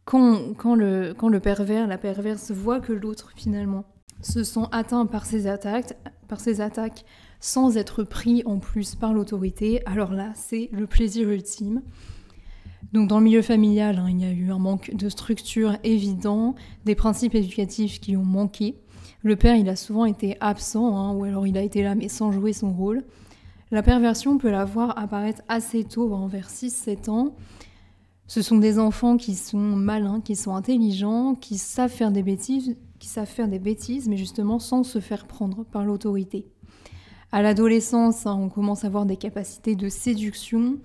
Quand, 0.03 0.53
quand, 0.57 0.75
le, 0.75 1.13
quand 1.17 1.29
le 1.29 1.39
pervers, 1.39 1.87
la 1.87 1.97
perverse 1.97 2.51
voit 2.51 2.81
que 2.81 2.91
l'autre 2.91 3.31
finalement 3.35 3.85
se 4.21 4.43
sent 4.43 4.65
atteint 4.73 5.05
par 5.05 5.25
ses 5.25 5.47
attaques, 5.47 5.95
par 6.27 6.41
ses 6.41 6.59
attaques 6.59 7.05
sans 7.39 7.77
être 7.77 8.03
pris 8.03 8.43
en 8.45 8.59
plus 8.59 8.95
par 8.95 9.13
l'autorité, 9.13 9.81
alors 9.85 10.13
là, 10.13 10.31
c'est 10.35 10.69
le 10.71 10.87
plaisir 10.87 11.29
ultime. 11.29 11.81
Donc 12.93 13.07
dans 13.07 13.19
le 13.19 13.25
milieu 13.25 13.41
familial, 13.41 13.99
hein, 13.99 14.07
il 14.09 14.19
y 14.19 14.25
a 14.25 14.31
eu 14.31 14.51
un 14.51 14.57
manque 14.57 14.95
de 14.95 15.09
structure 15.09 15.77
évident, 15.83 16.55
des 16.85 16.95
principes 16.95 17.35
éducatifs 17.35 17.99
qui 17.99 18.17
ont 18.17 18.25
manqué. 18.25 18.75
Le 19.21 19.35
père, 19.35 19.55
il 19.55 19.69
a 19.69 19.75
souvent 19.75 20.05
été 20.05 20.37
absent, 20.39 20.97
hein, 20.97 21.13
ou 21.13 21.23
alors 21.23 21.45
il 21.45 21.57
a 21.57 21.61
été 21.61 21.83
là 21.83 21.93
mais 21.95 22.07
sans 22.07 22.31
jouer 22.31 22.53
son 22.53 22.73
rôle. 22.73 23.03
La 23.71 23.83
perversion 23.83 24.37
peut 24.37 24.49
la 24.49 24.65
voir 24.65 24.97
apparaître 24.97 25.43
assez 25.47 25.83
tôt, 25.83 26.13
hein, 26.15 26.27
vers 26.27 26.49
6-7 26.49 27.09
ans. 27.09 27.35
Ce 28.25 28.41
sont 28.41 28.57
des 28.57 28.79
enfants 28.79 29.17
qui 29.17 29.35
sont 29.35 29.57
malins, 29.57 30.21
qui 30.21 30.35
sont 30.35 30.55
intelligents, 30.55 31.35
qui 31.35 31.57
savent 31.57 31.91
faire 31.91 32.11
des 32.11 32.23
bêtises, 32.23 32.75
qui 32.97 33.07
savent 33.07 33.27
faire 33.27 33.47
des 33.47 33.59
bêtises, 33.59 34.07
mais 34.07 34.17
justement 34.17 34.59
sans 34.59 34.83
se 34.83 34.99
faire 34.99 35.27
prendre 35.27 35.63
par 35.63 35.85
l'autorité. 35.85 36.47
À 37.31 37.43
l'adolescence, 37.43 38.25
hein, 38.25 38.35
on 38.39 38.49
commence 38.49 38.83
à 38.83 38.87
avoir 38.87 39.05
des 39.05 39.17
capacités 39.17 39.75
de 39.75 39.87
séduction 39.87 40.77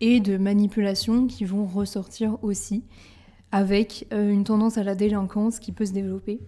et 0.00 0.20
de 0.20 0.36
manipulation 0.36 1.26
qui 1.26 1.44
vont 1.44 1.66
ressortir 1.66 2.38
aussi, 2.42 2.84
avec 3.50 4.06
euh, 4.12 4.30
une 4.30 4.44
tendance 4.44 4.78
à 4.78 4.84
la 4.84 4.94
délinquance 4.94 5.58
qui 5.58 5.72
peut 5.72 5.86
se 5.86 5.92
développer. 5.92 6.40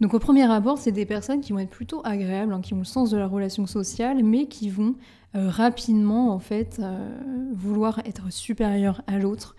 Donc 0.00 0.12
au 0.12 0.18
premier 0.18 0.44
abord, 0.50 0.76
c'est 0.76 0.92
des 0.92 1.06
personnes 1.06 1.40
qui 1.40 1.52
vont 1.52 1.58
être 1.60 1.70
plutôt 1.70 2.02
agréables, 2.04 2.52
hein, 2.52 2.60
qui 2.60 2.74
ont 2.74 2.78
le 2.78 2.84
sens 2.84 3.10
de 3.10 3.16
la 3.16 3.26
relation 3.26 3.66
sociale, 3.66 4.22
mais 4.22 4.46
qui 4.46 4.68
vont 4.68 4.94
euh, 5.34 5.48
rapidement 5.48 6.32
en 6.32 6.38
fait 6.38 6.78
euh, 6.78 7.18
vouloir 7.54 8.00
être 8.00 8.30
supérieures 8.30 9.02
à 9.06 9.18
l'autre, 9.18 9.56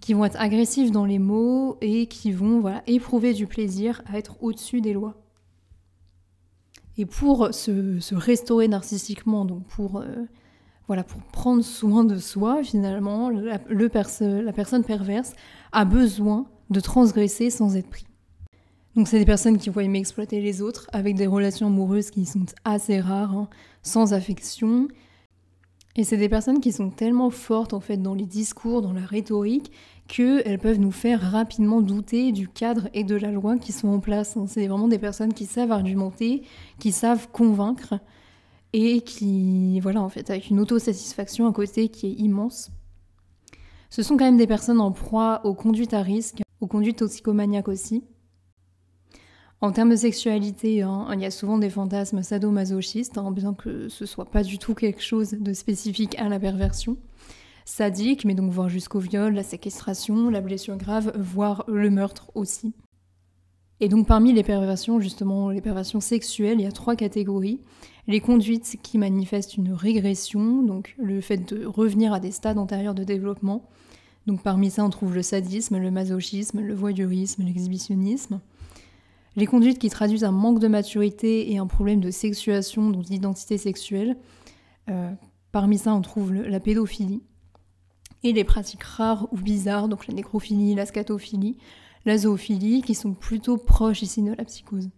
qui 0.00 0.14
vont 0.14 0.24
être 0.24 0.40
agressives 0.40 0.92
dans 0.92 1.04
les 1.04 1.18
mots 1.18 1.78
et 1.80 2.06
qui 2.06 2.30
vont 2.32 2.60
voilà, 2.60 2.82
éprouver 2.86 3.34
du 3.34 3.46
plaisir 3.46 4.02
à 4.06 4.18
être 4.18 4.36
au-dessus 4.40 4.80
des 4.80 4.92
lois. 4.92 5.21
Et 6.98 7.06
pour 7.06 7.54
se, 7.54 8.14
restaurer 8.14 8.68
narcissiquement, 8.68 9.44
donc 9.44 9.64
pour, 9.66 9.98
euh, 9.98 10.06
voilà, 10.86 11.04
pour 11.04 11.22
prendre 11.22 11.62
soin 11.62 12.04
de 12.04 12.18
soi, 12.18 12.62
finalement, 12.62 13.30
la, 13.30 13.58
personne 13.88 14.84
perverse 14.84 15.32
a 15.72 15.84
besoin 15.84 16.46
de 16.70 16.80
transgresser 16.80 17.50
sans 17.50 17.76
être 17.76 17.88
pris. 17.88 18.06
Donc 18.94 19.08
c'est 19.08 19.18
des 19.18 19.24
personnes 19.24 19.56
qui 19.56 19.70
vont 19.70 19.80
aimer 19.80 20.00
exploiter 20.00 20.42
les 20.42 20.60
autres 20.60 20.86
avec 20.92 21.16
des 21.16 21.26
relations 21.26 21.68
amoureuses 21.68 22.10
qui 22.10 22.26
sont 22.26 22.44
assez 22.64 23.00
rares, 23.00 23.34
hein, 23.34 23.48
sans 23.82 24.12
affection, 24.12 24.88
et 25.94 26.04
c'est 26.04 26.16
des 26.16 26.28
personnes 26.28 26.60
qui 26.60 26.72
sont 26.72 26.90
tellement 26.90 27.30
fortes 27.30 27.74
en 27.74 27.80
fait 27.80 27.98
dans 27.98 28.14
les 28.14 28.24
discours, 28.24 28.80
dans 28.80 28.92
la 28.92 29.04
rhétorique, 29.04 29.72
qu'elles 30.08 30.58
peuvent 30.58 30.80
nous 30.80 30.92
faire 30.92 31.20
rapidement 31.20 31.80
douter 31.80 32.32
du 32.32 32.48
cadre 32.48 32.88
et 32.92 33.04
de 33.04 33.14
la 33.14 33.30
loi 33.30 33.56
qui 33.56 33.72
sont 33.72 33.88
en 33.88 34.00
place. 34.00 34.36
C'est 34.46 34.66
vraiment 34.66 34.88
des 34.88 34.98
personnes 34.98 35.32
qui 35.32 35.46
savent 35.46 35.72
argumenter, 35.72 36.42
qui 36.78 36.92
savent 36.92 37.28
convaincre 37.30 37.94
et 38.72 39.00
qui, 39.02 39.80
voilà, 39.80 40.02
en 40.02 40.08
fait, 40.08 40.30
avec 40.30 40.50
une 40.50 40.60
autosatisfaction 40.60 41.46
à 41.46 41.52
côté 41.52 41.88
qui 41.88 42.06
est 42.06 42.14
immense. 42.14 42.70
Ce 43.90 44.02
sont 44.02 44.16
quand 44.16 44.24
même 44.24 44.38
des 44.38 44.46
personnes 44.46 44.80
en 44.80 44.92
proie 44.92 45.40
aux 45.44 45.54
conduites 45.54 45.92
à 45.92 46.02
risque, 46.02 46.42
aux 46.60 46.66
conduites 46.66 46.98
toxicomaniaques 46.98 47.68
aussi. 47.68 48.04
En 49.60 49.70
termes 49.70 49.90
de 49.90 49.96
sexualité, 49.96 50.82
hein, 50.82 51.06
il 51.12 51.20
y 51.20 51.24
a 51.24 51.30
souvent 51.30 51.56
des 51.56 51.70
fantasmes 51.70 52.22
sadomasochistes, 52.22 53.16
hein, 53.16 53.30
bien 53.30 53.54
que 53.54 53.88
ce 53.88 54.06
soit 54.06 54.24
pas 54.24 54.42
du 54.42 54.58
tout 54.58 54.74
quelque 54.74 55.02
chose 55.02 55.32
de 55.32 55.52
spécifique 55.52 56.18
à 56.18 56.28
la 56.28 56.40
perversion. 56.40 56.96
Sadique, 57.64 58.24
mais 58.24 58.34
donc 58.34 58.50
voire 58.50 58.68
jusqu'au 58.68 58.98
viol, 58.98 59.34
la 59.34 59.42
séquestration, 59.42 60.30
la 60.30 60.40
blessure 60.40 60.76
grave, 60.76 61.12
voire 61.16 61.64
le 61.68 61.90
meurtre 61.90 62.30
aussi. 62.34 62.74
Et 63.80 63.88
donc 63.88 64.06
parmi 64.06 64.32
les 64.32 64.44
perversions, 64.44 65.00
justement, 65.00 65.50
les 65.50 65.60
perversions 65.60 66.00
sexuelles, 66.00 66.60
il 66.60 66.62
y 66.62 66.66
a 66.66 66.72
trois 66.72 66.94
catégories. 66.94 67.60
Les 68.06 68.20
conduites 68.20 68.78
qui 68.82 68.98
manifestent 68.98 69.56
une 69.56 69.72
régression, 69.72 70.62
donc 70.62 70.94
le 70.98 71.20
fait 71.20 71.38
de 71.38 71.66
revenir 71.66 72.12
à 72.12 72.20
des 72.20 72.30
stades 72.30 72.58
antérieurs 72.58 72.94
de 72.94 73.04
développement. 73.04 73.68
Donc 74.26 74.42
parmi 74.42 74.70
ça, 74.70 74.84
on 74.84 74.90
trouve 74.90 75.14
le 75.14 75.22
sadisme, 75.22 75.78
le 75.78 75.90
masochisme, 75.90 76.60
le 76.60 76.74
voyeurisme, 76.74 77.42
l'exhibitionnisme. 77.42 78.40
Les 79.34 79.46
conduites 79.46 79.78
qui 79.78 79.88
traduisent 79.88 80.24
un 80.24 80.30
manque 80.30 80.58
de 80.58 80.68
maturité 80.68 81.52
et 81.52 81.58
un 81.58 81.66
problème 81.66 82.00
de 82.00 82.10
sexuation, 82.10 82.90
donc 82.90 83.04
d'identité 83.04 83.58
sexuelle. 83.58 84.16
Euh, 84.90 85.10
parmi 85.52 85.78
ça, 85.78 85.94
on 85.94 86.02
trouve 86.02 86.34
la 86.34 86.60
pédophilie. 86.60 87.22
Et 88.22 88.32
les 88.32 88.44
pratiques 88.44 88.82
rares 88.82 89.28
ou 89.32 89.36
bizarres, 89.36 89.88
donc 89.88 90.06
la 90.06 90.14
nécrophilie, 90.14 90.74
la 90.74 90.86
scatophilie, 90.86 91.56
la 92.04 92.18
zoophilie, 92.18 92.82
qui 92.82 92.94
sont 92.94 93.14
plutôt 93.14 93.56
proches 93.56 94.02
ici 94.02 94.22
de 94.22 94.32
la 94.32 94.44
psychose. 94.44 94.90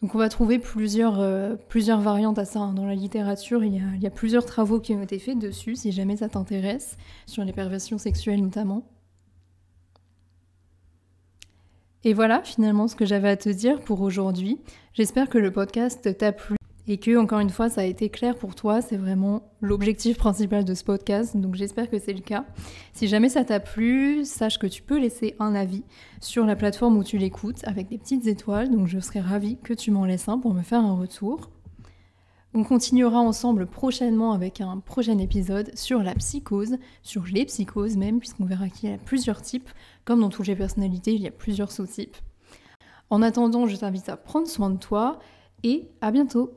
Donc 0.00 0.14
on 0.14 0.18
va 0.18 0.28
trouver 0.28 0.60
plusieurs, 0.60 1.18
euh, 1.18 1.56
plusieurs 1.56 2.00
variantes 2.00 2.38
à 2.38 2.44
ça 2.44 2.60
hein. 2.60 2.72
dans 2.72 2.86
la 2.86 2.94
littérature. 2.94 3.64
Il 3.64 3.74
y, 3.74 3.78
a, 3.78 3.94
il 3.96 4.02
y, 4.02 4.06
a, 4.06 4.10
plusieurs 4.10 4.44
travaux 4.44 4.78
qui 4.78 4.94
ont 4.94 5.02
été 5.02 5.18
faits 5.18 5.38
dessus, 5.38 5.74
si 5.74 5.90
jamais 5.90 6.16
ça 6.16 6.28
t'intéresse, 6.28 6.96
sur 7.26 7.44
les 7.44 7.52
perversions 7.52 7.98
sexuelles 7.98 8.40
notamment. 8.40 8.88
Et 12.04 12.14
voilà 12.14 12.42
finalement 12.42 12.86
ce 12.86 12.94
que 12.94 13.04
j'avais 13.04 13.28
à 13.28 13.36
te 13.36 13.48
dire 13.48 13.80
pour 13.80 14.00
aujourd'hui. 14.02 14.60
J'espère 14.94 15.28
que 15.28 15.38
le 15.38 15.50
podcast 15.50 16.16
t'a 16.16 16.30
plu 16.30 16.57
et 16.88 16.96
que, 16.96 17.16
encore 17.18 17.40
une 17.40 17.50
fois, 17.50 17.68
ça 17.68 17.82
a 17.82 17.84
été 17.84 18.08
clair 18.08 18.34
pour 18.34 18.54
toi. 18.54 18.80
C'est 18.80 18.96
vraiment 18.96 19.42
l'objectif 19.60 20.16
principal 20.16 20.64
de 20.64 20.74
ce 20.74 20.82
podcast, 20.82 21.36
donc 21.36 21.54
j'espère 21.54 21.90
que 21.90 21.98
c'est 21.98 22.14
le 22.14 22.20
cas. 22.20 22.46
Si 22.94 23.06
jamais 23.06 23.28
ça 23.28 23.44
t'a 23.44 23.60
plu, 23.60 24.24
sache 24.24 24.58
que 24.58 24.66
tu 24.66 24.82
peux 24.82 24.98
laisser 24.98 25.36
un 25.38 25.54
avis 25.54 25.84
sur 26.20 26.46
la 26.46 26.56
plateforme 26.56 26.96
où 26.96 27.04
tu 27.04 27.18
l'écoutes 27.18 27.62
avec 27.64 27.88
des 27.88 27.98
petites 27.98 28.26
étoiles, 28.26 28.70
donc 28.70 28.86
je 28.86 28.98
serais 28.98 29.20
ravie 29.20 29.58
que 29.62 29.74
tu 29.74 29.90
m'en 29.90 30.06
laisses 30.06 30.28
un 30.28 30.38
pour 30.38 30.54
me 30.54 30.62
faire 30.62 30.80
un 30.80 30.96
retour. 30.96 31.50
On 32.54 32.64
continuera 32.64 33.18
ensemble 33.18 33.66
prochainement 33.66 34.32
avec 34.32 34.62
un 34.62 34.78
prochain 34.78 35.18
épisode 35.18 35.70
sur 35.76 36.02
la 36.02 36.14
psychose, 36.14 36.78
sur 37.02 37.24
les 37.30 37.44
psychoses 37.44 37.98
même, 37.98 38.18
puisqu'on 38.18 38.46
verra 38.46 38.70
qu'il 38.70 38.88
y 38.88 38.92
a 38.92 38.96
plusieurs 38.96 39.42
types. 39.42 39.68
Comme 40.06 40.20
dans 40.20 40.30
toutes 40.30 40.46
les 40.46 40.56
personnalités, 40.56 41.12
il 41.12 41.20
y 41.20 41.28
a 41.28 41.30
plusieurs 41.30 41.70
sous-types. 41.70 42.16
En 43.10 43.20
attendant, 43.20 43.66
je 43.66 43.76
t'invite 43.76 44.08
à 44.08 44.16
prendre 44.16 44.48
soin 44.48 44.70
de 44.70 44.78
toi 44.78 45.18
et 45.62 45.88
à 46.00 46.10
bientôt. 46.10 46.54